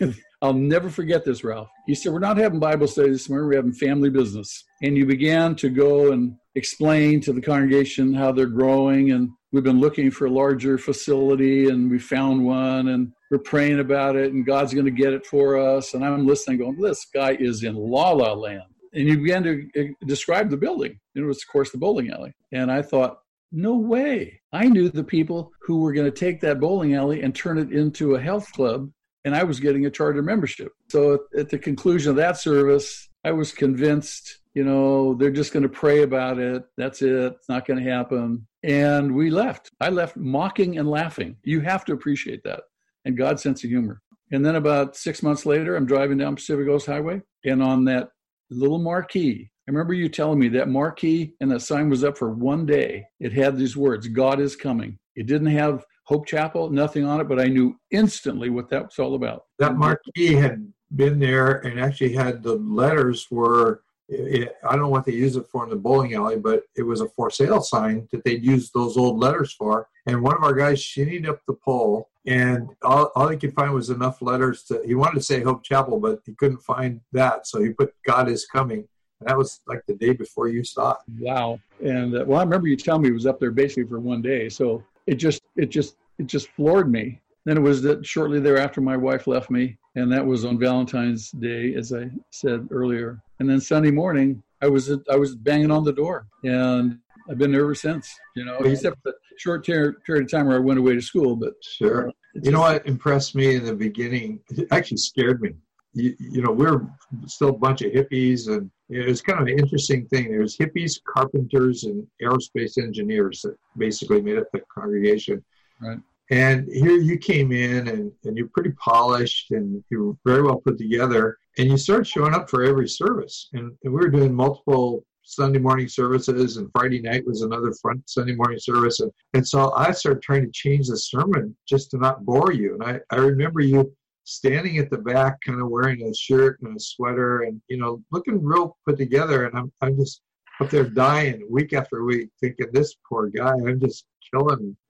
I'll 0.42 0.52
never 0.52 0.90
forget 0.90 1.24
this, 1.24 1.44
Ralph. 1.44 1.68
You 1.86 1.94
said, 1.94 2.12
We're 2.12 2.18
not 2.18 2.38
having 2.38 2.58
Bible 2.58 2.88
study 2.88 3.10
this 3.10 3.28
morning, 3.28 3.48
we're 3.48 3.56
having 3.56 3.72
family 3.72 4.10
business. 4.10 4.64
And 4.82 4.96
you 4.96 5.06
began 5.06 5.54
to 5.56 5.68
go 5.68 6.12
and 6.12 6.34
explain 6.54 7.20
to 7.22 7.32
the 7.32 7.40
congregation 7.40 8.12
how 8.12 8.32
they're 8.32 8.46
growing 8.46 9.12
and 9.12 9.30
we've 9.52 9.62
been 9.62 9.80
looking 9.80 10.10
for 10.10 10.26
a 10.26 10.30
larger 10.30 10.78
facility 10.78 11.68
and 11.68 11.90
we 11.90 11.98
found 11.98 12.44
one 12.44 12.88
and 12.88 13.12
we're 13.30 13.38
praying 13.38 13.80
about 13.80 14.16
it 14.16 14.32
and 14.32 14.46
God's 14.46 14.74
going 14.74 14.86
to 14.86 14.90
get 14.90 15.12
it 15.12 15.26
for 15.26 15.58
us. 15.58 15.94
And 15.94 16.04
I'm 16.04 16.26
listening, 16.26 16.58
going, 16.58 16.80
this 16.80 17.06
guy 17.14 17.36
is 17.38 17.62
in 17.62 17.76
la 17.76 18.10
la 18.10 18.32
land. 18.32 18.64
And 18.94 19.08
you 19.08 19.18
began 19.18 19.42
to 19.44 19.68
uh, 19.78 20.06
describe 20.06 20.50
the 20.50 20.56
building. 20.56 20.98
It 21.14 21.22
was, 21.22 21.42
of 21.42 21.48
course, 21.48 21.70
the 21.70 21.78
bowling 21.78 22.10
alley. 22.10 22.34
And 22.52 22.70
I 22.70 22.82
thought, 22.82 23.18
no 23.50 23.74
way. 23.74 24.40
I 24.52 24.68
knew 24.68 24.88
the 24.88 25.04
people 25.04 25.52
who 25.62 25.80
were 25.80 25.92
going 25.92 26.10
to 26.10 26.18
take 26.18 26.40
that 26.40 26.60
bowling 26.60 26.94
alley 26.94 27.22
and 27.22 27.34
turn 27.34 27.58
it 27.58 27.72
into 27.72 28.14
a 28.14 28.20
health 28.20 28.50
club. 28.52 28.90
And 29.24 29.34
I 29.34 29.44
was 29.44 29.60
getting 29.60 29.86
a 29.86 29.90
charter 29.90 30.22
membership. 30.22 30.72
So 30.88 31.20
at 31.36 31.48
the 31.48 31.58
conclusion 31.58 32.10
of 32.10 32.16
that 32.16 32.38
service, 32.38 33.08
I 33.24 33.32
was 33.32 33.52
convinced, 33.52 34.40
you 34.54 34.64
know, 34.64 35.14
they're 35.14 35.30
just 35.30 35.52
going 35.52 35.62
to 35.62 35.68
pray 35.68 36.02
about 36.02 36.38
it. 36.38 36.64
That's 36.76 37.02
it. 37.02 37.10
It's 37.10 37.48
not 37.48 37.66
going 37.66 37.82
to 37.82 37.90
happen. 37.90 38.46
And 38.62 39.14
we 39.14 39.30
left. 39.30 39.70
I 39.80 39.88
left 39.88 40.16
mocking 40.16 40.78
and 40.78 40.88
laughing. 40.88 41.36
You 41.42 41.60
have 41.60 41.84
to 41.86 41.92
appreciate 41.92 42.42
that 42.44 42.62
and 43.04 43.16
God's 43.16 43.42
sense 43.42 43.64
of 43.64 43.70
humor. 43.70 44.02
And 44.30 44.44
then 44.44 44.56
about 44.56 44.96
six 44.96 45.22
months 45.22 45.44
later, 45.44 45.76
I'm 45.76 45.86
driving 45.86 46.18
down 46.18 46.36
Pacific 46.36 46.66
Coast 46.66 46.86
Highway, 46.86 47.20
and 47.44 47.62
on 47.62 47.84
that 47.84 48.10
little 48.50 48.78
marquee, 48.78 49.50
I 49.68 49.70
remember 49.70 49.94
you 49.94 50.08
telling 50.08 50.38
me 50.38 50.48
that 50.48 50.68
marquee 50.68 51.34
and 51.40 51.50
that 51.50 51.60
sign 51.60 51.90
was 51.90 52.02
up 52.02 52.16
for 52.16 52.30
one 52.30 52.66
day. 52.66 53.04
It 53.20 53.32
had 53.32 53.56
these 53.56 53.76
words, 53.76 54.08
God 54.08 54.40
is 54.40 54.56
coming. 54.56 54.98
It 55.16 55.26
didn't 55.26 55.48
have 55.48 55.84
Hope 56.04 56.26
Chapel, 56.26 56.70
nothing 56.70 57.04
on 57.04 57.20
it, 57.20 57.28
but 57.28 57.40
I 57.40 57.44
knew 57.44 57.76
instantly 57.90 58.48
what 58.48 58.68
that 58.70 58.84
was 58.84 58.98
all 58.98 59.14
about. 59.14 59.44
That 59.58 59.76
marquee 59.76 60.34
had 60.34 60.72
been 60.96 61.18
there 61.18 61.58
and 61.66 61.78
actually 61.78 62.14
had 62.14 62.42
the 62.42 62.56
letters 62.56 63.28
were 63.30 63.82
it, 64.12 64.56
I 64.68 64.72
don't 64.72 64.82
know 64.82 64.88
what 64.88 65.04
they 65.04 65.12
use 65.12 65.36
it 65.36 65.46
for 65.50 65.64
in 65.64 65.70
the 65.70 65.76
bowling 65.76 66.14
alley, 66.14 66.36
but 66.36 66.64
it 66.76 66.82
was 66.82 67.00
a 67.00 67.08
for 67.08 67.30
sale 67.30 67.60
sign 67.60 68.08
that 68.12 68.24
they'd 68.24 68.44
use 68.44 68.70
those 68.70 68.96
old 68.96 69.18
letters 69.18 69.52
for. 69.52 69.88
And 70.06 70.22
one 70.22 70.36
of 70.36 70.42
our 70.42 70.54
guys 70.54 70.82
shinnied 70.82 71.28
up 71.28 71.40
the 71.46 71.54
pole, 71.54 72.08
and 72.26 72.68
all, 72.82 73.10
all 73.14 73.28
he 73.28 73.36
could 73.36 73.54
find 73.54 73.72
was 73.72 73.90
enough 73.90 74.22
letters 74.22 74.64
to. 74.64 74.82
He 74.84 74.94
wanted 74.94 75.14
to 75.14 75.22
say 75.22 75.40
Hope 75.40 75.62
Chapel, 75.62 75.98
but 75.98 76.20
he 76.24 76.34
couldn't 76.34 76.62
find 76.62 77.00
that, 77.12 77.46
so 77.46 77.60
he 77.62 77.70
put 77.70 77.94
God 78.06 78.28
is 78.28 78.46
coming. 78.46 78.86
And 79.20 79.28
that 79.28 79.38
was 79.38 79.60
like 79.66 79.82
the 79.86 79.94
day 79.94 80.12
before 80.12 80.48
you 80.48 80.64
saw 80.64 80.92
it. 80.92 80.98
Wow! 81.20 81.60
And 81.82 82.16
uh, 82.16 82.24
well, 82.26 82.40
I 82.40 82.44
remember 82.44 82.68
you 82.68 82.76
telling 82.76 83.02
me 83.02 83.10
it 83.10 83.14
was 83.14 83.26
up 83.26 83.40
there 83.40 83.52
basically 83.52 83.84
for 83.84 84.00
one 84.00 84.22
day, 84.22 84.48
so 84.48 84.82
it 85.06 85.16
just 85.16 85.42
it 85.56 85.70
just 85.70 85.96
it 86.18 86.26
just 86.26 86.48
floored 86.50 86.90
me. 86.90 87.20
Then 87.44 87.56
it 87.56 87.60
was 87.60 87.82
that 87.82 88.06
shortly 88.06 88.40
thereafter 88.40 88.80
my 88.80 88.96
wife 88.96 89.26
left 89.26 89.50
me, 89.50 89.76
and 89.94 90.10
that 90.12 90.24
was 90.24 90.44
on 90.44 90.58
Valentine's 90.58 91.30
Day, 91.30 91.74
as 91.74 91.92
I 91.92 92.10
said 92.30 92.68
earlier. 92.70 93.22
And 93.38 93.48
then 93.48 93.60
Sunday 93.60 93.90
morning, 93.90 94.42
I 94.60 94.68
was 94.68 94.90
I 95.10 95.16
was 95.16 95.34
banging 95.34 95.70
on 95.70 95.84
the 95.84 95.92
door, 95.92 96.26
and 96.44 96.98
I've 97.28 97.38
been 97.38 97.52
there 97.52 97.62
ever 97.62 97.74
since. 97.74 98.14
You 98.36 98.44
know, 98.44 98.58
except 98.58 98.96
for 99.02 99.12
the 99.12 99.14
short 99.38 99.66
ter- 99.66 99.94
period 100.06 100.24
of 100.24 100.30
time 100.30 100.46
where 100.46 100.56
I 100.56 100.60
went 100.60 100.78
away 100.78 100.94
to 100.94 101.02
school, 101.02 101.36
but 101.36 101.54
sure. 101.62 102.08
Uh, 102.08 102.12
you 102.42 102.50
know 102.50 102.60
what 102.60 102.86
impressed 102.86 103.34
me 103.34 103.56
in 103.56 103.64
the 103.64 103.74
beginning? 103.74 104.40
It 104.50 104.68
actually 104.70 104.98
scared 104.98 105.42
me. 105.42 105.50
You, 105.94 106.16
you 106.18 106.40
know, 106.40 106.52
we're 106.52 106.86
still 107.26 107.50
a 107.50 107.58
bunch 107.58 107.82
of 107.82 107.92
hippies, 107.92 108.48
and 108.48 108.70
it 108.88 109.06
was 109.06 109.20
kind 109.20 109.40
of 109.40 109.46
an 109.46 109.58
interesting 109.58 110.06
thing. 110.06 110.30
There 110.30 110.40
was 110.40 110.56
hippies, 110.56 110.98
carpenters, 111.06 111.84
and 111.84 112.06
aerospace 112.22 112.78
engineers 112.78 113.42
that 113.42 113.56
basically 113.76 114.22
made 114.22 114.38
up 114.38 114.46
the 114.52 114.62
congregation. 114.74 115.44
Right. 115.80 115.98
And 116.32 116.66
here 116.72 116.96
you 116.96 117.18
came 117.18 117.52
in, 117.52 117.88
and, 117.88 118.10
and 118.24 118.38
you're 118.38 118.48
pretty 118.54 118.70
polished, 118.70 119.50
and 119.50 119.84
you 119.90 120.02
were 120.02 120.14
very 120.24 120.42
well 120.42 120.62
put 120.64 120.78
together, 120.78 121.36
and 121.58 121.70
you 121.70 121.76
started 121.76 122.06
showing 122.06 122.32
up 122.32 122.48
for 122.48 122.62
every 122.62 122.88
service. 122.88 123.50
And, 123.52 123.70
and 123.84 123.92
we 123.92 124.00
were 124.00 124.08
doing 124.08 124.32
multiple 124.34 125.04
Sunday 125.24 125.58
morning 125.58 125.88
services, 125.88 126.56
and 126.56 126.70
Friday 126.74 127.02
night 127.02 127.26
was 127.26 127.42
another 127.42 127.74
front 127.82 128.08
Sunday 128.08 128.34
morning 128.34 128.58
service. 128.58 129.00
And, 129.00 129.12
and 129.34 129.46
so 129.46 129.74
I 129.74 129.90
started 129.90 130.22
trying 130.22 130.46
to 130.46 130.50
change 130.52 130.88
the 130.88 130.96
sermon 130.96 131.54
just 131.68 131.90
to 131.90 131.98
not 131.98 132.24
bore 132.24 132.50
you. 132.50 132.78
And 132.80 132.82
I, 132.82 133.00
I 133.14 133.18
remember 133.18 133.60
you 133.60 133.94
standing 134.24 134.78
at 134.78 134.88
the 134.88 134.96
back, 134.96 135.36
kind 135.44 135.60
of 135.60 135.68
wearing 135.68 136.00
a 136.00 136.14
shirt 136.14 136.58
and 136.62 136.74
a 136.74 136.80
sweater, 136.80 137.42
and 137.42 137.60
you 137.68 137.76
know, 137.76 138.02
looking 138.10 138.42
real 138.42 138.78
put 138.86 138.96
together. 138.96 139.44
And 139.44 139.58
I'm 139.58 139.70
I'm 139.82 139.98
just 139.98 140.22
up 140.60 140.70
there 140.70 140.88
dying 140.88 141.46
week 141.50 141.74
after 141.74 142.04
week, 142.04 142.30
thinking 142.40 142.68
this 142.72 142.94
poor 143.06 143.28
guy. 143.28 143.52
I'm 143.52 143.80
just 143.80 144.06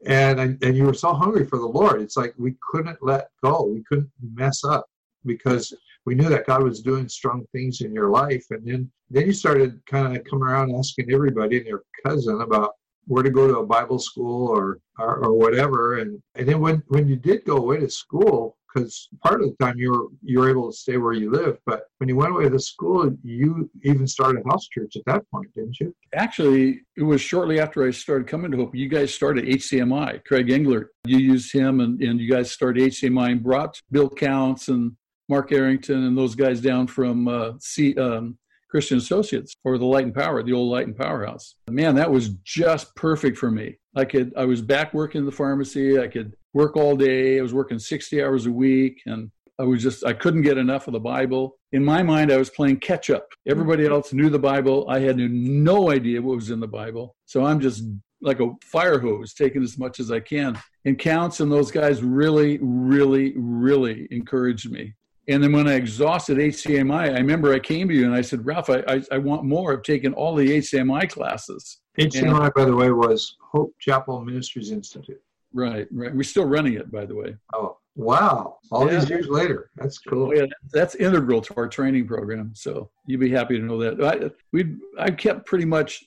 And 0.06 0.62
and 0.62 0.76
you 0.76 0.84
were 0.84 0.94
so 0.94 1.12
hungry 1.12 1.46
for 1.46 1.58
the 1.58 1.66
Lord. 1.66 2.00
It's 2.00 2.16
like 2.16 2.34
we 2.38 2.54
couldn't 2.70 2.98
let 3.02 3.28
go. 3.42 3.64
We 3.64 3.82
couldn't 3.84 4.10
mess 4.34 4.64
up 4.64 4.86
because 5.24 5.72
we 6.04 6.14
knew 6.14 6.28
that 6.28 6.46
God 6.46 6.62
was 6.62 6.80
doing 6.80 7.08
strong 7.08 7.44
things 7.52 7.80
in 7.80 7.92
your 7.92 8.10
life. 8.10 8.44
And 8.50 8.66
then, 8.66 8.90
then 9.10 9.26
you 9.26 9.32
started 9.32 9.80
kind 9.86 10.16
of 10.16 10.24
coming 10.24 10.44
around 10.44 10.74
asking 10.74 11.12
everybody 11.12 11.58
and 11.58 11.66
your 11.66 11.84
cousin 12.04 12.40
about 12.40 12.72
where 13.06 13.22
to 13.22 13.30
go 13.30 13.46
to 13.46 13.58
a 13.58 13.66
Bible 13.66 13.98
school 13.98 14.48
or, 14.48 14.80
or, 14.98 15.24
or 15.24 15.32
whatever. 15.32 15.98
And, 15.98 16.20
and 16.34 16.48
then 16.48 16.60
when, 16.60 16.82
when 16.88 17.08
you 17.08 17.16
did 17.16 17.44
go 17.44 17.56
away 17.58 17.78
to 17.78 17.90
school, 17.90 18.56
because 18.72 19.08
part 19.22 19.42
of 19.42 19.48
the 19.48 19.64
time 19.64 19.76
you're 19.76 20.08
you 20.22 20.38
were 20.38 20.50
able 20.50 20.70
to 20.70 20.76
stay 20.76 20.96
where 20.96 21.12
you 21.12 21.30
live. 21.30 21.58
but 21.66 21.84
when 21.98 22.08
you 22.08 22.16
went 22.16 22.32
away 22.32 22.48
to 22.48 22.58
school, 22.58 23.10
you 23.22 23.70
even 23.84 24.06
started 24.06 24.42
house 24.46 24.68
church 24.68 24.96
at 24.96 25.02
that 25.06 25.28
point, 25.30 25.52
didn't 25.54 25.78
you? 25.80 25.94
Actually, 26.14 26.80
it 26.96 27.02
was 27.02 27.20
shortly 27.20 27.60
after 27.60 27.86
I 27.86 27.90
started 27.90 28.26
coming 28.26 28.50
to 28.50 28.56
Hope. 28.56 28.74
You 28.74 28.88
guys 28.88 29.14
started 29.14 29.44
HCMI. 29.44 30.24
Craig 30.24 30.50
Engler, 30.50 30.90
you 31.06 31.18
used 31.18 31.52
him, 31.52 31.80
and, 31.80 32.00
and 32.02 32.20
you 32.20 32.30
guys 32.30 32.50
started 32.50 32.82
HCMI 32.82 33.32
and 33.32 33.42
brought 33.42 33.80
Bill 33.90 34.08
Counts 34.08 34.68
and 34.68 34.96
Mark 35.28 35.52
Arrington 35.52 36.04
and 36.04 36.16
those 36.16 36.34
guys 36.34 36.60
down 36.60 36.86
from 36.86 37.28
uh, 37.28 37.52
C, 37.58 37.96
um, 37.96 38.38
Christian 38.68 38.98
Associates 38.98 39.54
or 39.64 39.78
the 39.78 39.84
Light 39.84 40.04
and 40.04 40.14
Power, 40.14 40.42
the 40.42 40.52
old 40.52 40.70
Light 40.70 40.86
and 40.86 40.96
Powerhouse. 40.96 41.56
Man, 41.70 41.94
that 41.96 42.10
was 42.10 42.30
just 42.44 42.94
perfect 42.96 43.38
for 43.38 43.50
me. 43.50 43.76
I 43.94 44.06
could, 44.06 44.32
I 44.36 44.46
was 44.46 44.62
back 44.62 44.94
working 44.94 45.20
in 45.20 45.26
the 45.26 45.32
pharmacy. 45.32 46.00
I 46.00 46.08
could 46.08 46.34
work 46.52 46.76
all 46.76 46.96
day. 46.96 47.38
I 47.38 47.42
was 47.42 47.54
working 47.54 47.78
60 47.78 48.22
hours 48.22 48.46
a 48.46 48.52
week 48.52 49.02
and 49.06 49.30
I 49.58 49.64
was 49.64 49.82
just, 49.82 50.04
I 50.04 50.12
couldn't 50.12 50.42
get 50.42 50.58
enough 50.58 50.86
of 50.86 50.92
the 50.92 51.00
Bible. 51.00 51.58
In 51.72 51.84
my 51.84 52.02
mind, 52.02 52.32
I 52.32 52.36
was 52.36 52.50
playing 52.50 52.78
catch 52.80 53.10
up. 53.10 53.28
Everybody 53.46 53.86
else 53.86 54.12
knew 54.12 54.30
the 54.30 54.38
Bible. 54.38 54.86
I 54.88 55.00
had 55.00 55.18
no 55.18 55.90
idea 55.90 56.20
what 56.20 56.36
was 56.36 56.50
in 56.50 56.60
the 56.60 56.66
Bible. 56.66 57.16
So 57.26 57.44
I'm 57.44 57.60
just 57.60 57.84
like 58.20 58.40
a 58.40 58.50
fire 58.64 58.98
hose, 58.98 59.34
taking 59.34 59.62
as 59.62 59.78
much 59.78 60.00
as 60.00 60.10
I 60.10 60.20
can. 60.20 60.58
And 60.84 60.98
Counts 60.98 61.40
and 61.40 61.50
those 61.50 61.70
guys 61.70 62.02
really, 62.02 62.58
really, 62.60 63.34
really 63.36 64.08
encouraged 64.10 64.70
me. 64.70 64.94
And 65.28 65.42
then 65.42 65.52
when 65.52 65.68
I 65.68 65.74
exhausted 65.74 66.38
HCMI, 66.38 67.14
I 67.14 67.18
remember 67.18 67.52
I 67.52 67.60
came 67.60 67.88
to 67.88 67.94
you 67.94 68.06
and 68.06 68.14
I 68.14 68.22
said, 68.22 68.44
Ralph, 68.44 68.68
I, 68.70 68.82
I, 68.88 69.02
I 69.12 69.18
want 69.18 69.44
more. 69.44 69.72
I've 69.72 69.84
taken 69.84 70.12
all 70.14 70.34
the 70.34 70.58
HCMI 70.58 71.08
classes. 71.08 71.78
HCMI, 71.98 72.46
and, 72.46 72.54
by 72.54 72.64
the 72.64 72.74
way, 72.74 72.90
was 72.90 73.36
Hope 73.40 73.72
Chapel 73.78 74.24
Ministries 74.24 74.72
Institute. 74.72 75.22
Right, 75.52 75.86
right. 75.92 76.14
We're 76.14 76.22
still 76.22 76.46
running 76.46 76.74
it, 76.74 76.90
by 76.90 77.04
the 77.04 77.14
way. 77.14 77.36
Oh, 77.52 77.78
wow. 77.94 78.58
All 78.70 78.86
yeah. 78.86 78.98
these 78.98 79.10
years 79.10 79.28
later. 79.28 79.70
That's 79.76 79.98
cool. 79.98 80.28
Oh, 80.28 80.32
yeah, 80.32 80.46
that's 80.72 80.94
integral 80.94 81.40
to 81.42 81.54
our 81.56 81.68
training 81.68 82.06
program. 82.06 82.52
So 82.54 82.90
you'd 83.06 83.20
be 83.20 83.30
happy 83.30 83.58
to 83.58 83.64
know 83.64 83.78
that. 83.78 84.02
I, 84.02 84.30
we 84.52 84.76
I 84.98 85.10
kept 85.10 85.46
pretty 85.46 85.64
much 85.64 86.02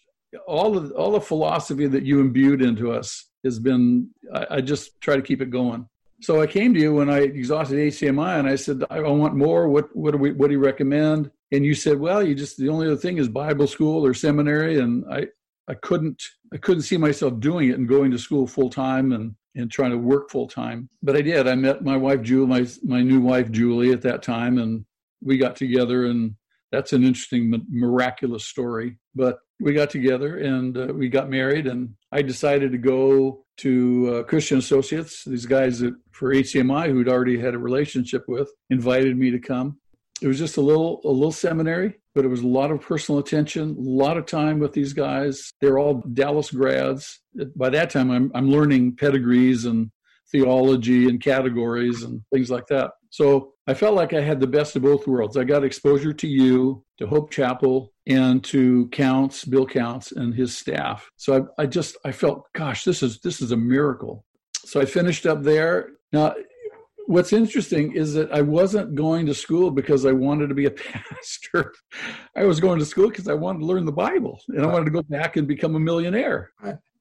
all 0.48 0.78
of 0.78 0.92
all 0.92 1.12
the 1.12 1.22
philosophy 1.22 1.88
that 1.88 2.04
you 2.04 2.20
imbued 2.20 2.62
into 2.62 2.92
us 2.92 3.30
has 3.44 3.60
been 3.60 4.10
I, 4.34 4.48
I 4.52 4.62
just 4.62 5.00
try 5.02 5.16
to 5.16 5.22
keep 5.22 5.42
it 5.42 5.50
going. 5.50 5.88
So 6.22 6.42
I 6.42 6.48
came 6.48 6.74
to 6.74 6.80
you 6.80 6.96
when 6.96 7.10
I 7.10 7.20
exhausted 7.20 7.76
HCMI 7.76 8.40
and 8.40 8.48
I 8.48 8.56
said, 8.56 8.84
I 8.90 9.02
want 9.02 9.36
more. 9.36 9.68
What 9.68 9.96
what 9.96 10.12
do 10.12 10.18
we 10.18 10.32
what 10.32 10.48
do 10.48 10.54
you 10.54 10.60
recommend? 10.60 11.30
And 11.52 11.64
you 11.64 11.76
said, 11.76 12.00
well, 12.00 12.24
you 12.24 12.34
just 12.34 12.58
the 12.58 12.70
only 12.70 12.88
other 12.88 12.96
thing 12.98 13.18
is 13.18 13.30
Bible 13.30 13.68
school 13.68 14.06
or 14.06 14.14
seminary. 14.14 14.80
And 14.80 15.06
I 15.12 15.28
I 15.68 15.76
couldn't 15.76 16.24
I 16.54 16.58
couldn't 16.58 16.84
see 16.84 16.98
myself 16.98 17.40
doing 17.40 17.70
it 17.70 17.78
and 17.78 17.88
going 17.88 18.12
to 18.12 18.20
school 18.20 18.48
full 18.48 18.70
time 18.70 19.12
and 19.12 19.36
and 19.58 19.72
trying 19.72 19.92
to 19.92 19.98
work 19.98 20.30
full 20.30 20.48
time. 20.48 20.90
But 21.02 21.16
I 21.16 21.22
did. 21.22 21.48
I 21.48 21.56
met 21.56 21.84
my 21.84 21.98
wife 21.98 22.22
Julie, 22.22 22.48
my 22.48 22.68
my 22.84 23.02
new 23.02 23.22
wife 23.22 23.52
Julie 23.52 23.92
at 23.92 24.02
that 24.04 24.24
time, 24.24 24.58
and 24.58 24.86
we 25.22 25.38
got 25.38 25.56
together 25.56 26.06
and 26.06 26.36
that's 26.72 26.94
an 26.94 27.04
interesting 27.04 27.66
miraculous 27.70 28.46
story. 28.46 28.98
But 29.16 29.40
we 29.60 29.74
got 29.74 29.90
together 29.90 30.38
and 30.40 30.78
uh, 30.78 30.88
we 30.94 31.10
got 31.10 31.30
married, 31.30 31.68
and 31.68 31.96
I 32.12 32.22
decided 32.22 32.72
to 32.74 32.78
go 32.78 33.46
to 33.58 34.16
uh, 34.16 34.24
Christian 34.24 34.58
Associates. 34.58 35.24
These 35.24 35.46
guys 35.46 35.80
that, 35.80 35.96
for 36.12 36.34
HCMI, 36.34 36.92
who'd 36.92 37.08
already 37.08 37.40
had 37.40 37.56
a 37.56 37.60
relationship 37.60 38.26
with, 38.28 38.50
invited 38.70 39.18
me 39.18 39.32
to 39.32 39.40
come. 39.40 39.78
It 40.22 40.28
was 40.28 40.40
just 40.40 40.58
a 40.58 40.62
little 40.62 41.02
a 41.04 41.10
little 41.10 41.32
seminary, 41.32 41.96
but 42.14 42.26
it 42.26 42.30
was 42.30 42.42
a 42.42 42.48
lot 42.48 42.72
of 42.72 42.82
personal 42.82 43.20
attention, 43.20 43.76
a 43.78 43.82
lot 43.82 44.18
of 44.18 44.26
time 44.26 44.60
with 44.60 44.74
these 44.74 44.94
guys. 44.94 45.52
They're 45.62 45.78
all 45.78 46.04
Dallas 46.14 46.52
grads. 46.52 47.20
By 47.56 47.70
that 47.70 47.90
time, 47.90 48.12
I'm 48.12 48.32
I'm 48.34 48.50
learning 48.50 48.96
pedigrees 48.96 49.66
and 49.66 49.92
theology 50.32 51.08
and 51.08 51.22
categories 51.22 52.04
and 52.04 52.22
things 52.34 52.50
like 52.50 52.68
that. 52.68 52.92
So 53.10 53.54
I 53.68 53.74
felt 53.74 53.96
like 53.96 54.14
I 54.14 54.22
had 54.22 54.40
the 54.40 54.48
best 54.48 54.76
of 54.76 54.82
both 54.82 55.08
worlds. 55.08 55.38
I 55.38 55.44
got 55.44 55.64
exposure 55.64 56.14
to 56.14 56.28
you, 56.28 56.84
to 56.98 57.08
Hope 57.08 57.32
Chapel, 57.32 57.94
and 58.08 58.44
to 58.46 58.88
Counts, 58.90 59.46
Bill 59.46 59.66
Counts, 59.66 60.12
and 60.12 60.34
his 60.34 60.58
staff. 60.58 61.10
So 61.16 61.48
I, 61.58 61.64
I 61.64 61.66
just 61.66 61.98
I 62.06 62.12
felt, 62.12 62.46
gosh, 62.54 62.84
this 62.84 63.02
is 63.02 63.20
this 63.20 63.42
is 63.42 63.52
a 63.52 63.58
miracle. 63.58 64.26
So 64.66 64.82
I 64.82 64.86
finished 64.86 65.26
up 65.26 65.44
there. 65.44 65.92
Now, 66.12 66.36
what's 67.08 67.34
interesting 67.34 67.94
is 67.94 68.14
that 68.14 68.32
I 68.32 68.42
wasn't 68.42 68.96
going 68.96 69.26
to 69.28 69.34
school 69.34 69.72
because 69.72 70.06
I 70.06 70.12
wanted 70.12 70.48
to 70.50 70.56
be 70.56 70.66
a 70.66 70.72
pastor. 70.92 71.74
I 72.36 72.46
was 72.46 72.60
going 72.60 72.80
to 72.80 72.86
school 72.86 73.10
because 73.10 73.28
I 73.28 73.34
wanted 73.34 73.60
to 73.60 73.66
learn 73.66 73.86
the 73.86 73.92
Bible 73.92 74.40
and 74.50 74.66
I 74.66 74.68
wanted 74.68 74.86
to 74.86 74.92
go 74.92 75.04
back 75.04 75.38
and 75.38 75.48
become 75.48 75.76
a 75.76 75.80
millionaire 75.80 76.52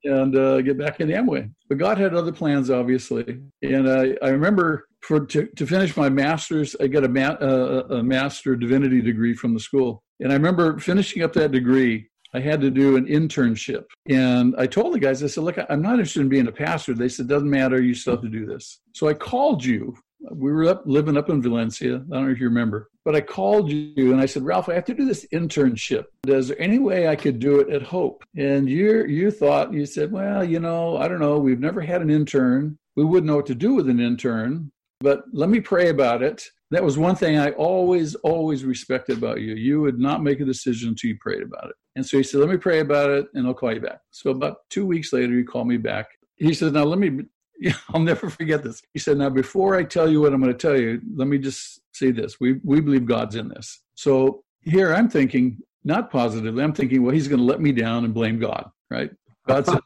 and 0.05 0.37
uh, 0.37 0.61
get 0.61 0.79
back 0.79 1.01
in 1.01 1.09
Amway. 1.09 1.51
But 1.69 1.79
God 1.79 1.99
had 1.99 2.15
other 2.15 2.33
plans, 2.33 2.71
obviously. 2.71 3.41
And 3.63 3.91
I, 3.91 4.17
I 4.23 4.29
remember 4.31 4.87
for 5.01 5.25
to, 5.27 5.47
to 5.47 5.67
finish 5.67 5.97
my 5.97 6.09
master's, 6.09 6.77
I 6.81 6.87
got 6.87 7.05
a, 7.05 7.09
ma- 7.09 7.39
uh, 7.41 7.87
a 7.91 8.03
master 8.03 8.57
divinity 8.57 9.01
degree 9.01 9.35
from 9.35 9.55
the 9.55 9.61
school. 9.61 10.03
And 10.21 10.31
I 10.31 10.35
remember 10.35 10.79
finishing 10.79 11.23
up 11.23 11.33
that 11.35 11.53
degree, 11.53 12.09
I 12.35 12.41
had 12.41 12.61
to 12.63 12.71
do 12.71 12.97
an 12.97 13.07
internship. 13.07 13.85
And 14.09 14.55
I 14.59 14.67
told 14.67 14.93
the 14.93 14.99
guys, 14.99 15.23
I 15.23 15.29
said, 15.29 15.45
look, 15.45 15.57
I'm 15.69 15.83
not 15.83 15.95
interested 15.95 16.21
in 16.21 16.29
being 16.29 16.49
a 16.49 16.53
pastor. 16.53 16.95
They 16.95 17.09
said, 17.09 17.29
doesn't 17.29 17.49
matter. 17.49 17.81
You 17.81 17.95
still 17.95 18.15
have 18.15 18.23
to 18.23 18.29
do 18.29 18.45
this. 18.45 18.81
So 18.93 19.09
I 19.09 19.15
called 19.15 19.65
you. 19.65 19.97
We 20.31 20.53
were 20.53 20.67
up 20.67 20.83
living 20.87 21.19
up 21.19 21.29
in 21.29 21.43
Valencia. 21.43 21.97
I 21.97 22.15
don't 22.15 22.27
know 22.27 22.31
if 22.31 22.41
you 22.41 22.49
remember, 22.49 22.91
but 23.05 23.15
I 23.15 23.21
called 23.21 23.71
you 23.71 24.13
and 24.13 24.21
I 24.21 24.25
said, 24.25 24.43
Ralph, 24.43 24.71
I 24.71 24.75
have 24.75 24.87
to 24.87 24.95
do 24.95 25.05
this 25.05 25.27
internship. 25.35 26.07
Is 26.27 26.49
there 26.49 26.61
any 26.61 26.79
way 26.79 27.09
I 27.09 27.17
could 27.17 27.39
do 27.39 27.61
it 27.61 27.69
at 27.69 27.83
Hope? 27.83 28.25
And 28.35 28.67
you 28.67 29.05
you 29.05 29.31
thought 29.31 29.75
you 29.75 29.85
said, 29.85 30.11
well, 30.11 30.43
you 30.43 30.61
know, 30.61 30.97
I 30.97 31.09
don't 31.09 31.21
know. 31.21 31.39
We've 31.39 31.61
never 31.61 31.83
had 31.83 32.01
an 32.01 32.09
intern. 32.09 32.79
We 32.97 33.05
wouldn't 33.05 33.27
know 33.27 33.37
what 33.37 33.47
to 33.47 33.55
do 33.55 33.75
with 33.75 33.91
an 33.91 34.01
intern 34.01 34.73
but 35.05 35.25
let 35.33 35.51
me 35.51 35.61
pray 35.61 35.91
about 35.91 36.23
it. 36.23 36.43
That 36.71 36.83
was 36.83 36.97
one 36.97 37.15
thing 37.15 37.39
I 37.39 37.51
always, 37.51 38.15
always 38.17 38.65
respected 38.65 39.19
about 39.19 39.43
you. 39.43 39.55
You 39.55 39.83
would 39.83 39.99
not 39.99 40.23
make 40.23 40.41
a 40.41 40.47
decision 40.47 40.89
until 40.89 41.11
you 41.11 41.19
prayed 41.21 41.43
about 41.43 41.67
it. 41.69 41.77
And 41.97 42.05
so 42.05 42.17
he 42.17 42.23
said, 42.23 42.41
Let 42.41 42.49
me 42.49 42.57
pray 42.57 42.81
about 42.81 43.11
it 43.11 43.27
and 43.35 43.47
I'll 43.47 43.55
call 43.55 43.73
you 43.73 43.81
back. 43.81 44.01
So 44.11 44.31
about 44.31 44.59
two 44.71 44.87
weeks 44.87 45.13
later, 45.13 45.37
he 45.37 45.45
called 45.45 45.69
me 45.69 45.77
back. 45.77 46.09
He 46.37 46.55
said, 46.55 46.73
Now 46.73 46.85
let 46.85 46.99
me, 46.99 47.25
I'll 47.95 48.01
never 48.01 48.29
forget 48.31 48.63
this. 48.63 48.83
He 48.93 48.99
said, 48.99 49.19
Now 49.19 49.31
before 49.31 49.77
I 49.77 49.85
tell 49.85 50.09
you 50.09 50.21
what 50.21 50.33
I'm 50.33 50.41
going 50.41 50.53
to 50.53 50.59
tell 50.59 50.79
you, 50.79 51.01
let 51.15 51.29
me 51.29 51.39
just 51.39 51.81
say 51.93 52.11
this. 52.11 52.41
We, 52.41 52.61
we 52.65 52.81
believe 52.81 53.07
God's 53.07 53.37
in 53.37 53.49
this. 53.49 53.81
So 53.95 54.43
here 54.63 54.93
I'm 54.93 55.09
thinking, 55.09 55.59
not 55.85 56.11
positively, 56.11 56.65
I'm 56.65 56.73
thinking, 56.73 57.03
well, 57.03 57.15
he's 57.15 57.29
going 57.29 57.39
to 57.39 57.45
let 57.45 57.61
me 57.61 57.71
down 57.71 58.05
and 58.05 58.15
blame 58.15 58.39
God, 58.39 58.71
right? 58.91 59.11
God 59.47 59.67
said, 59.67 59.81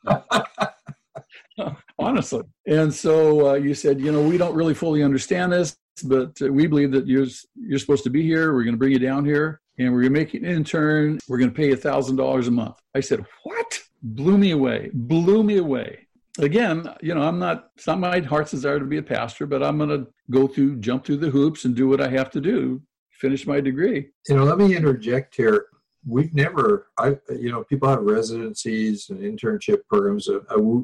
honestly. 1.99 2.43
And 2.67 2.93
so 2.93 3.51
uh, 3.51 3.55
you 3.55 3.75
said, 3.75 4.01
you 4.01 4.13
know, 4.13 4.23
we 4.23 4.39
don't 4.39 4.55
really 4.55 4.75
fully 4.75 5.03
understand 5.03 5.53
this, 5.53 5.77
but 6.05 6.41
uh, 6.41 6.53
we 6.53 6.67
believe 6.67 6.93
that 6.93 7.07
you're 7.07 7.27
you're 7.57 7.79
supposed 7.79 8.05
to 8.05 8.11
be 8.11 8.23
here. 8.23 8.55
We're 8.55 8.65
going 8.65 8.75
to 8.75 8.79
bring 8.79 8.93
you 8.93 8.99
down 8.99 9.25
here, 9.25 9.61
and 9.79 9.93
we're 9.93 10.03
going 10.03 10.15
to 10.15 10.21
make 10.21 10.35
you 10.35 10.41
an 10.41 10.47
intern. 10.47 11.19
We're 11.29 11.39
going 11.39 11.51
to 11.51 11.57
pay 11.57 11.69
you 11.69 11.77
thousand 11.77 12.17
dollars 12.17 12.49
a 12.49 12.51
month. 12.51 12.77
I 12.95 13.01
said, 13.01 13.25
what? 13.45 13.81
Blew 14.03 14.39
me 14.39 14.53
away. 14.53 14.91
Blew 14.93 15.43
me 15.43 15.57
away. 15.59 16.07
Again, 16.39 16.89
you 17.01 17.15
know, 17.15 17.23
I'm 17.23 17.39
not. 17.39 17.71
It's 17.77 17.87
not 17.87 17.99
my 17.99 18.21
heart's 18.21 18.53
desire 18.53 18.79
to 18.79 18.85
be 18.85 18.99
a 18.99 19.03
pastor, 19.03 19.47
but 19.47 19.63
I'm 19.63 19.77
going 19.77 19.91
to 19.91 20.07
go 20.31 20.47
through, 20.47 20.77
jump 20.77 21.05
through 21.05 21.17
the 21.17 21.31
hoops, 21.31 21.65
and 21.65 21.75
do 21.75 21.89
what 21.89 22.01
I 22.01 22.09
have 22.09 22.31
to 22.31 22.41
do, 22.41 22.81
finish 23.11 23.47
my 23.47 23.61
degree. 23.61 24.11
You 24.29 24.37
know, 24.37 24.45
let 24.45 24.59
me 24.59 24.77
interject 24.77 25.35
here. 25.35 25.67
We've 26.07 26.35
never, 26.35 26.89
I, 26.99 27.17
you 27.31 27.51
know, 27.51 27.65
people 27.65 27.89
have 27.89 28.03
residencies 28.03 29.11
and 29.11 29.21
internship 29.21 29.87
programs. 29.89 30.29
Uh, 30.29 30.41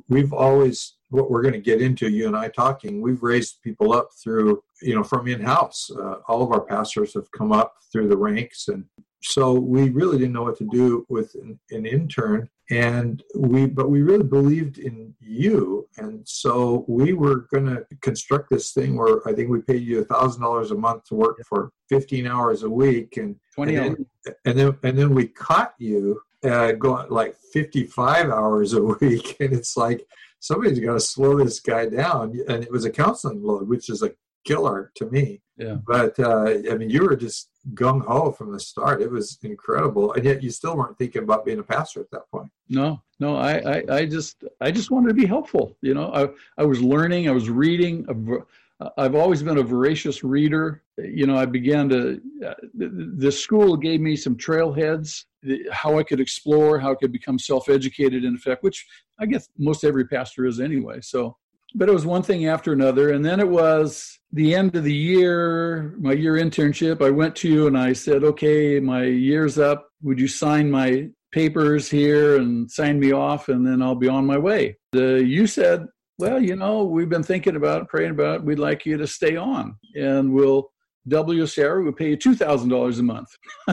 we've 0.08 0.32
always, 0.32 0.94
what 1.10 1.30
we're 1.30 1.42
going 1.42 1.54
to 1.54 1.60
get 1.60 1.80
into, 1.80 2.08
you 2.08 2.26
and 2.26 2.36
I 2.36 2.48
talking, 2.48 3.00
we've 3.00 3.22
raised 3.22 3.62
people 3.62 3.92
up 3.92 4.10
through, 4.22 4.62
you 4.82 4.94
know, 4.94 5.04
from 5.04 5.28
in 5.28 5.40
house. 5.40 5.90
Uh, 5.90 6.16
all 6.26 6.42
of 6.42 6.50
our 6.50 6.62
pastors 6.62 7.14
have 7.14 7.30
come 7.32 7.52
up 7.52 7.74
through 7.92 8.08
the 8.08 8.16
ranks. 8.16 8.68
And 8.68 8.84
so 9.24 9.54
we 9.54 9.88
really 9.90 10.18
didn't 10.18 10.34
know 10.34 10.42
what 10.42 10.58
to 10.58 10.68
do 10.70 11.06
with 11.08 11.34
an, 11.34 11.58
an 11.70 11.86
intern 11.86 12.48
and 12.70 13.22
we 13.34 13.66
but 13.66 13.90
we 13.90 14.02
really 14.02 14.24
believed 14.24 14.78
in 14.78 15.14
you. 15.20 15.86
And 15.98 16.26
so 16.26 16.84
we 16.88 17.12
were 17.12 17.46
going 17.52 17.66
to 17.66 17.86
construct 18.00 18.50
this 18.50 18.72
thing 18.72 18.96
where 18.96 19.26
i 19.28 19.32
think 19.32 19.50
we 19.50 19.60
paid 19.60 19.82
you 19.82 20.00
a 20.00 20.04
thousand 20.04 20.42
dollars 20.42 20.70
a 20.70 20.74
month 20.74 21.04
to 21.04 21.14
work 21.14 21.38
for 21.46 21.72
15 21.88 22.26
hours 22.26 22.62
a 22.62 22.70
week 22.70 23.16
and 23.16 23.36
20 23.54 23.76
and 23.76 23.96
then, 23.96 24.06
and 24.44 24.58
then 24.58 24.78
and 24.82 24.98
then 24.98 25.14
we 25.14 25.26
caught 25.26 25.74
you 25.78 26.20
uh, 26.44 26.72
going 26.72 27.08
like 27.10 27.36
55 27.52 28.30
hours 28.30 28.74
a 28.74 28.82
week. 29.00 29.36
And 29.40 29.52
it's 29.52 29.76
like 29.76 30.06
somebody's 30.40 30.80
got 30.80 30.94
to 30.94 31.00
slow 31.00 31.38
this 31.38 31.60
guy 31.60 31.86
down. 31.86 32.38
And 32.48 32.62
it 32.62 32.70
was 32.70 32.84
a 32.84 32.90
counseling 32.90 33.42
load 33.42 33.68
which 33.68 33.88
is 33.88 34.02
a 34.02 34.12
killer 34.44 34.92
to 34.96 35.06
me 35.06 35.40
yeah 35.56 35.76
but 35.86 36.18
uh, 36.18 36.44
i 36.70 36.76
mean 36.76 36.90
you 36.90 37.02
were 37.02 37.16
just 37.16 37.50
gung 37.72 38.04
ho 38.04 38.30
from 38.30 38.52
the 38.52 38.60
start. 38.60 39.00
It 39.00 39.10
was 39.10 39.38
incredible, 39.42 40.12
and 40.12 40.24
yet 40.24 40.42
you 40.42 40.50
still 40.50 40.76
weren't 40.76 40.98
thinking 40.98 41.22
about 41.22 41.44
being 41.44 41.58
a 41.58 41.62
pastor 41.62 42.00
at 42.00 42.10
that 42.10 42.30
point. 42.30 42.50
No, 42.68 43.00
no, 43.20 43.36
I, 43.36 43.58
I, 43.58 43.82
I 43.90 44.06
just, 44.06 44.44
I 44.60 44.70
just 44.70 44.90
wanted 44.90 45.08
to 45.08 45.14
be 45.14 45.26
helpful. 45.26 45.76
You 45.80 45.94
know, 45.94 46.12
I, 46.12 46.28
I 46.60 46.64
was 46.64 46.82
learning, 46.82 47.28
I 47.28 47.32
was 47.32 47.48
reading. 47.48 48.06
I've 48.98 49.14
always 49.14 49.42
been 49.42 49.58
a 49.58 49.62
voracious 49.62 50.24
reader. 50.24 50.82
You 50.98 51.26
know, 51.26 51.36
I 51.36 51.46
began 51.46 51.88
to. 51.90 52.20
The 52.74 53.32
school 53.32 53.76
gave 53.76 54.00
me 54.00 54.16
some 54.16 54.36
trailheads, 54.36 55.24
how 55.70 55.98
I 55.98 56.02
could 56.02 56.20
explore, 56.20 56.78
how 56.78 56.92
I 56.92 56.96
could 56.96 57.12
become 57.12 57.38
self-educated. 57.38 58.24
In 58.24 58.34
effect, 58.34 58.62
which 58.62 58.86
I 59.18 59.26
guess 59.26 59.48
most 59.56 59.84
every 59.84 60.06
pastor 60.06 60.44
is 60.44 60.60
anyway. 60.60 61.00
So 61.00 61.36
but 61.74 61.88
it 61.88 61.92
was 61.92 62.06
one 62.06 62.22
thing 62.22 62.46
after 62.46 62.72
another. 62.72 63.10
And 63.10 63.24
then 63.24 63.40
it 63.40 63.48
was 63.48 64.18
the 64.32 64.54
end 64.54 64.76
of 64.76 64.84
the 64.84 64.94
year, 64.94 65.94
my 65.98 66.12
year 66.12 66.34
internship. 66.34 67.04
I 67.04 67.10
went 67.10 67.34
to 67.36 67.48
you 67.48 67.66
and 67.66 67.76
I 67.76 67.92
said, 67.92 68.22
okay, 68.24 68.78
my 68.80 69.04
year's 69.04 69.58
up. 69.58 69.88
Would 70.02 70.20
you 70.20 70.28
sign 70.28 70.70
my 70.70 71.08
papers 71.32 71.90
here 71.90 72.36
and 72.36 72.70
sign 72.70 73.00
me 73.00 73.12
off? 73.12 73.48
And 73.48 73.66
then 73.66 73.82
I'll 73.82 73.94
be 73.94 74.08
on 74.08 74.26
my 74.26 74.38
way. 74.38 74.76
You 74.92 75.46
said, 75.46 75.86
well, 76.18 76.40
you 76.40 76.54
know, 76.54 76.84
we've 76.84 77.08
been 77.08 77.24
thinking 77.24 77.56
about 77.56 77.82
it, 77.82 77.88
praying 77.88 78.12
about 78.12 78.36
it. 78.36 78.44
We'd 78.44 78.60
like 78.60 78.86
you 78.86 78.96
to 78.96 79.06
stay 79.06 79.36
on 79.36 79.76
and 79.96 80.32
we'll 80.32 80.70
double 81.08 81.34
your 81.34 81.48
salary. 81.48 81.82
We'll 81.82 81.92
pay 81.92 82.10
you 82.10 82.16
$2,000 82.16 82.98
a 82.98 83.02
month. 83.02 83.28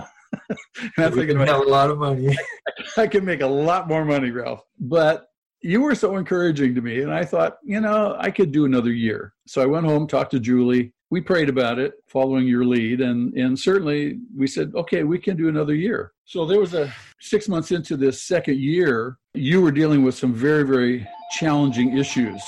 I'm 0.97 1.13
thinking, 1.13 1.37
a 1.37 1.57
lot 1.59 1.91
of 1.91 1.99
money. 1.99 2.35
I 2.97 3.07
can 3.07 3.25
make 3.25 3.41
a 3.41 3.47
lot 3.47 3.87
more 3.87 4.05
money, 4.05 4.31
Ralph. 4.31 4.63
But 4.79 5.27
you 5.61 5.81
were 5.81 5.95
so 5.95 6.17
encouraging 6.17 6.75
to 6.75 6.81
me. 6.81 7.01
And 7.01 7.13
I 7.13 7.23
thought, 7.23 7.57
you 7.63 7.81
know, 7.81 8.15
I 8.19 8.31
could 8.31 8.51
do 8.51 8.65
another 8.65 8.91
year. 8.91 9.33
So 9.47 9.61
I 9.61 9.65
went 9.65 9.85
home, 9.85 10.07
talked 10.07 10.31
to 10.31 10.39
Julie. 10.39 10.93
We 11.09 11.21
prayed 11.21 11.49
about 11.49 11.77
it 11.77 11.93
following 12.07 12.47
your 12.47 12.65
lead. 12.65 13.01
And, 13.01 13.33
and 13.33 13.59
certainly 13.59 14.19
we 14.35 14.47
said, 14.47 14.71
okay, 14.75 15.03
we 15.03 15.19
can 15.19 15.35
do 15.35 15.49
another 15.49 15.75
year. 15.75 16.13
So 16.25 16.45
there 16.45 16.59
was 16.59 16.73
a 16.73 16.93
six 17.19 17.47
months 17.47 17.71
into 17.71 17.97
this 17.97 18.23
second 18.23 18.59
year, 18.59 19.17
you 19.33 19.61
were 19.61 19.71
dealing 19.71 20.03
with 20.03 20.15
some 20.15 20.33
very, 20.33 20.63
very 20.63 21.07
challenging 21.31 21.97
issues. 21.97 22.41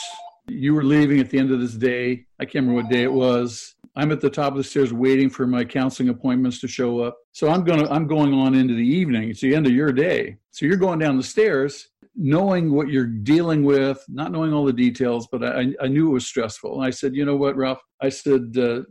You 0.47 0.73
were 0.73 0.83
leaving 0.83 1.19
at 1.19 1.29
the 1.29 1.39
end 1.39 1.51
of 1.51 1.59
this 1.59 1.73
day. 1.73 2.25
I 2.39 2.45
can't 2.45 2.65
remember 2.65 2.81
what 2.81 2.91
day 2.91 3.03
it 3.03 3.13
was. 3.13 3.75
I'm 3.95 4.11
at 4.11 4.21
the 4.21 4.29
top 4.29 4.53
of 4.53 4.57
the 4.57 4.63
stairs 4.63 4.91
waiting 4.91 5.29
for 5.29 5.45
my 5.45 5.63
counseling 5.63 6.09
appointments 6.09 6.59
to 6.61 6.67
show 6.67 6.99
up. 6.99 7.17
So 7.31 7.49
I'm 7.49 7.63
going 7.63 7.85
to 7.85 7.91
I'm 7.91 8.07
going 8.07 8.33
on 8.33 8.55
into 8.55 8.73
the 8.73 8.87
evening. 8.87 9.29
It's 9.29 9.41
the 9.41 9.55
end 9.55 9.67
of 9.67 9.73
your 9.73 9.91
day. 9.91 10.37
So 10.51 10.65
you're 10.65 10.77
going 10.77 10.99
down 10.99 11.15
the 11.15 11.23
stairs 11.23 11.89
knowing 12.15 12.71
what 12.71 12.89
you're 12.89 13.05
dealing 13.05 13.63
with, 13.63 14.03
not 14.07 14.31
knowing 14.31 14.53
all 14.53 14.65
the 14.65 14.73
details, 14.73 15.27
but 15.31 15.43
I, 15.43 15.73
I 15.81 15.87
knew 15.87 16.09
it 16.09 16.13
was 16.13 16.27
stressful. 16.27 16.75
And 16.75 16.85
I 16.85 16.89
said, 16.91 17.15
you 17.15 17.25
know 17.25 17.35
what, 17.35 17.55
Ralph? 17.55 17.79
I 18.01 18.09
said, 18.09 18.55
uh, 18.57 18.81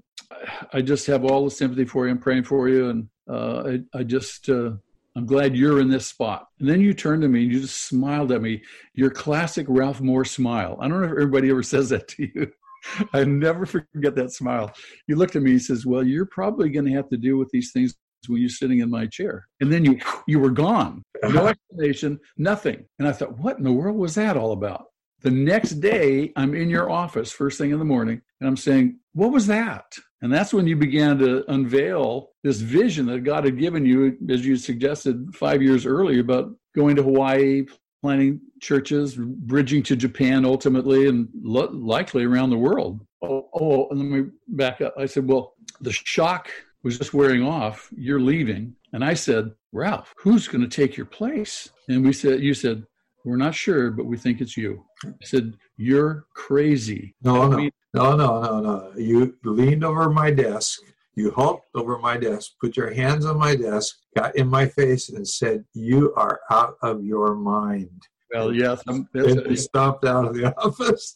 I 0.73 0.83
just 0.83 1.07
have 1.07 1.25
all 1.25 1.45
the 1.45 1.51
sympathy 1.51 1.85
for 1.85 2.07
you. 2.07 2.13
I'm 2.13 2.19
praying 2.19 2.45
for 2.45 2.69
you. 2.69 2.91
And 2.91 3.09
uh, 3.31 3.79
I, 3.95 3.99
I 3.99 4.03
just, 4.03 4.49
uh, 4.49 4.73
I'm 5.15 5.27
glad 5.27 5.57
you're 5.57 5.81
in 5.81 5.91
this 5.91 6.07
spot. 6.07 6.49
And 6.59 6.69
then 6.69 6.81
you 6.81 6.95
turned 6.95 7.23
to 7.23 7.29
me 7.29 7.43
and 7.43 7.53
you 7.53 7.61
just 7.61 7.87
smiled 7.87 8.33
at 8.33 8.43
me. 8.43 8.63
Your 8.95 9.11
classic 9.11 9.67
Ralph 9.69 10.01
Moore 10.01 10.25
smile. 10.25 10.79
I 10.81 10.89
don't 10.89 11.01
know 11.01 11.07
if 11.07 11.13
everybody 11.13 11.51
ever 11.51 11.63
says 11.63 11.91
that 11.91 12.09
to 12.09 12.29
you. 12.35 12.53
I 13.13 13.25
never 13.25 13.67
forget 13.67 14.17
that 14.17 14.33
smile. 14.33 14.73
You 15.07 15.17
looked 15.17 15.37
at 15.37 15.43
me 15.43 15.53
and 15.53 15.63
says, 15.63 15.87
Well, 15.87 16.03
you're 16.03 16.27
probably 16.27 16.71
going 16.71 16.87
to 16.87 16.93
have 16.93 17.09
to 17.11 17.17
deal 17.17 17.37
with 17.37 17.51
these 17.51 17.71
things 17.73 17.95
when 18.27 18.41
you're 18.41 18.49
sitting 18.49 18.81
in 18.81 18.91
my 18.91 19.07
chair. 19.07 19.47
And 19.61 19.73
then 19.73 19.85
you 19.85 19.99
you 20.27 20.39
were 20.39 20.51
gone. 20.51 21.03
No 21.23 21.29
uh-huh. 21.29 21.49
explanation, 21.49 22.21
nothing. 22.37 22.85
And 22.99 23.07
I 23.07 23.13
thought, 23.13 23.39
what 23.39 23.59
in 23.59 23.65
the 23.65 23.73
world 23.73 23.97
was 23.97 24.15
that 24.17 24.37
all 24.37 24.53
about? 24.53 24.87
The 25.23 25.31
next 25.31 25.75
day, 25.75 26.33
I'm 26.35 26.55
in 26.55 26.69
your 26.69 26.91
office 26.91 27.31
first 27.31 27.57
thing 27.57 27.71
in 27.71 27.79
the 27.79 27.85
morning, 27.85 28.21
and 28.41 28.49
I'm 28.49 28.57
saying, 28.57 28.99
What 29.15 29.31
was 29.31 29.47
that? 29.47 29.95
And 30.21 30.33
that's 30.33 30.53
when 30.53 30.67
you 30.67 30.77
began 30.77 31.19
to 31.19 31.45
unveil 31.51 32.31
this 32.43 32.61
vision 32.61 33.07
that 33.07 33.21
God 33.21 33.45
had 33.45 33.59
given 33.59 33.87
you, 33.87 34.17
as 34.29 34.45
you 34.45 34.57
suggested 34.57 35.35
five 35.35 35.63
years 35.63 35.87
earlier, 35.87 36.21
about 36.21 36.53
going 36.75 36.97
to 36.97 37.03
Hawaii, 37.03 37.67
planning 38.03 38.41
churches, 38.61 39.17
bridging 39.17 39.83
to 39.85 39.97
Japan 39.97 40.45
ultimately, 40.45 41.09
and 41.09 41.29
lo- 41.41 41.71
likely 41.73 42.25
around 42.25 42.51
the 42.51 42.59
world. 42.59 43.07
Oh, 43.23 43.49
oh, 43.55 43.89
and 43.91 44.01
let 44.01 44.09
me 44.09 44.31
back 44.49 44.81
up. 44.81 44.95
I 44.99 45.07
said, 45.07 45.29
Well, 45.29 45.55
the 45.81 45.93
shock 45.93 46.51
was 46.83 46.99
just 46.99 47.15
wearing 47.15 47.45
off. 47.45 47.89
You're 47.97 48.21
leaving. 48.21 48.75
And 48.93 49.05
I 49.05 49.15
said, 49.15 49.53
Ralph, 49.73 50.13
who's 50.19 50.49
going 50.49 50.63
to 50.63 50.69
take 50.69 50.97
your 50.97 51.07
place? 51.07 51.71
And 51.89 52.05
we 52.05 52.13
said, 52.13 52.41
you 52.41 52.53
said, 52.53 52.85
we're 53.25 53.37
not 53.37 53.55
sure, 53.55 53.91
but 53.91 54.05
we 54.05 54.19
think 54.19 54.41
it's 54.41 54.57
you. 54.57 54.85
I 55.05 55.13
said, 55.23 55.55
you're 55.79 56.27
crazy. 56.35 57.15
No, 57.23 57.49
no, 57.49 57.71
no, 57.95 58.17
no, 58.17 58.41
no, 58.43 58.61
no. 58.61 58.93
You 58.97 59.37
leaned 59.45 59.85
over 59.85 60.11
my 60.11 60.31
desk. 60.31 60.81
You 61.15 61.31
hulked 61.31 61.69
over 61.75 61.99
my 61.99 62.17
desk, 62.17 62.53
put 62.61 62.77
your 62.77 62.93
hands 62.93 63.27
on 63.27 63.39
my 63.39 63.55
desk, 63.55 63.97
got 64.17 64.35
in 64.35 64.49
my 64.49 64.67
face, 64.67 65.11
and 65.11 65.29
said, 65.29 65.63
"You 65.75 66.15
are 66.17 66.41
out 66.51 66.77
of 66.83 67.05
your 67.05 67.35
mind." 67.35 68.09
Well, 68.33 68.51
yes, 68.51 68.83
I'm, 68.89 69.07
and 69.13 69.59
stomped 69.59 70.07
out 70.07 70.25
of 70.25 70.35
the 70.35 70.57
office. 70.65 71.15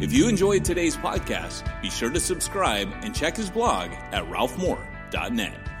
If 0.00 0.14
you 0.14 0.28
enjoyed 0.28 0.64
today's 0.64 0.96
podcast, 0.96 1.82
be 1.82 1.90
sure 1.90 2.08
to 2.08 2.20
subscribe 2.20 2.88
and 3.02 3.14
check 3.14 3.36
his 3.36 3.50
blog 3.50 3.90
at 4.10 4.26
ralphmoore.net. 5.12 5.71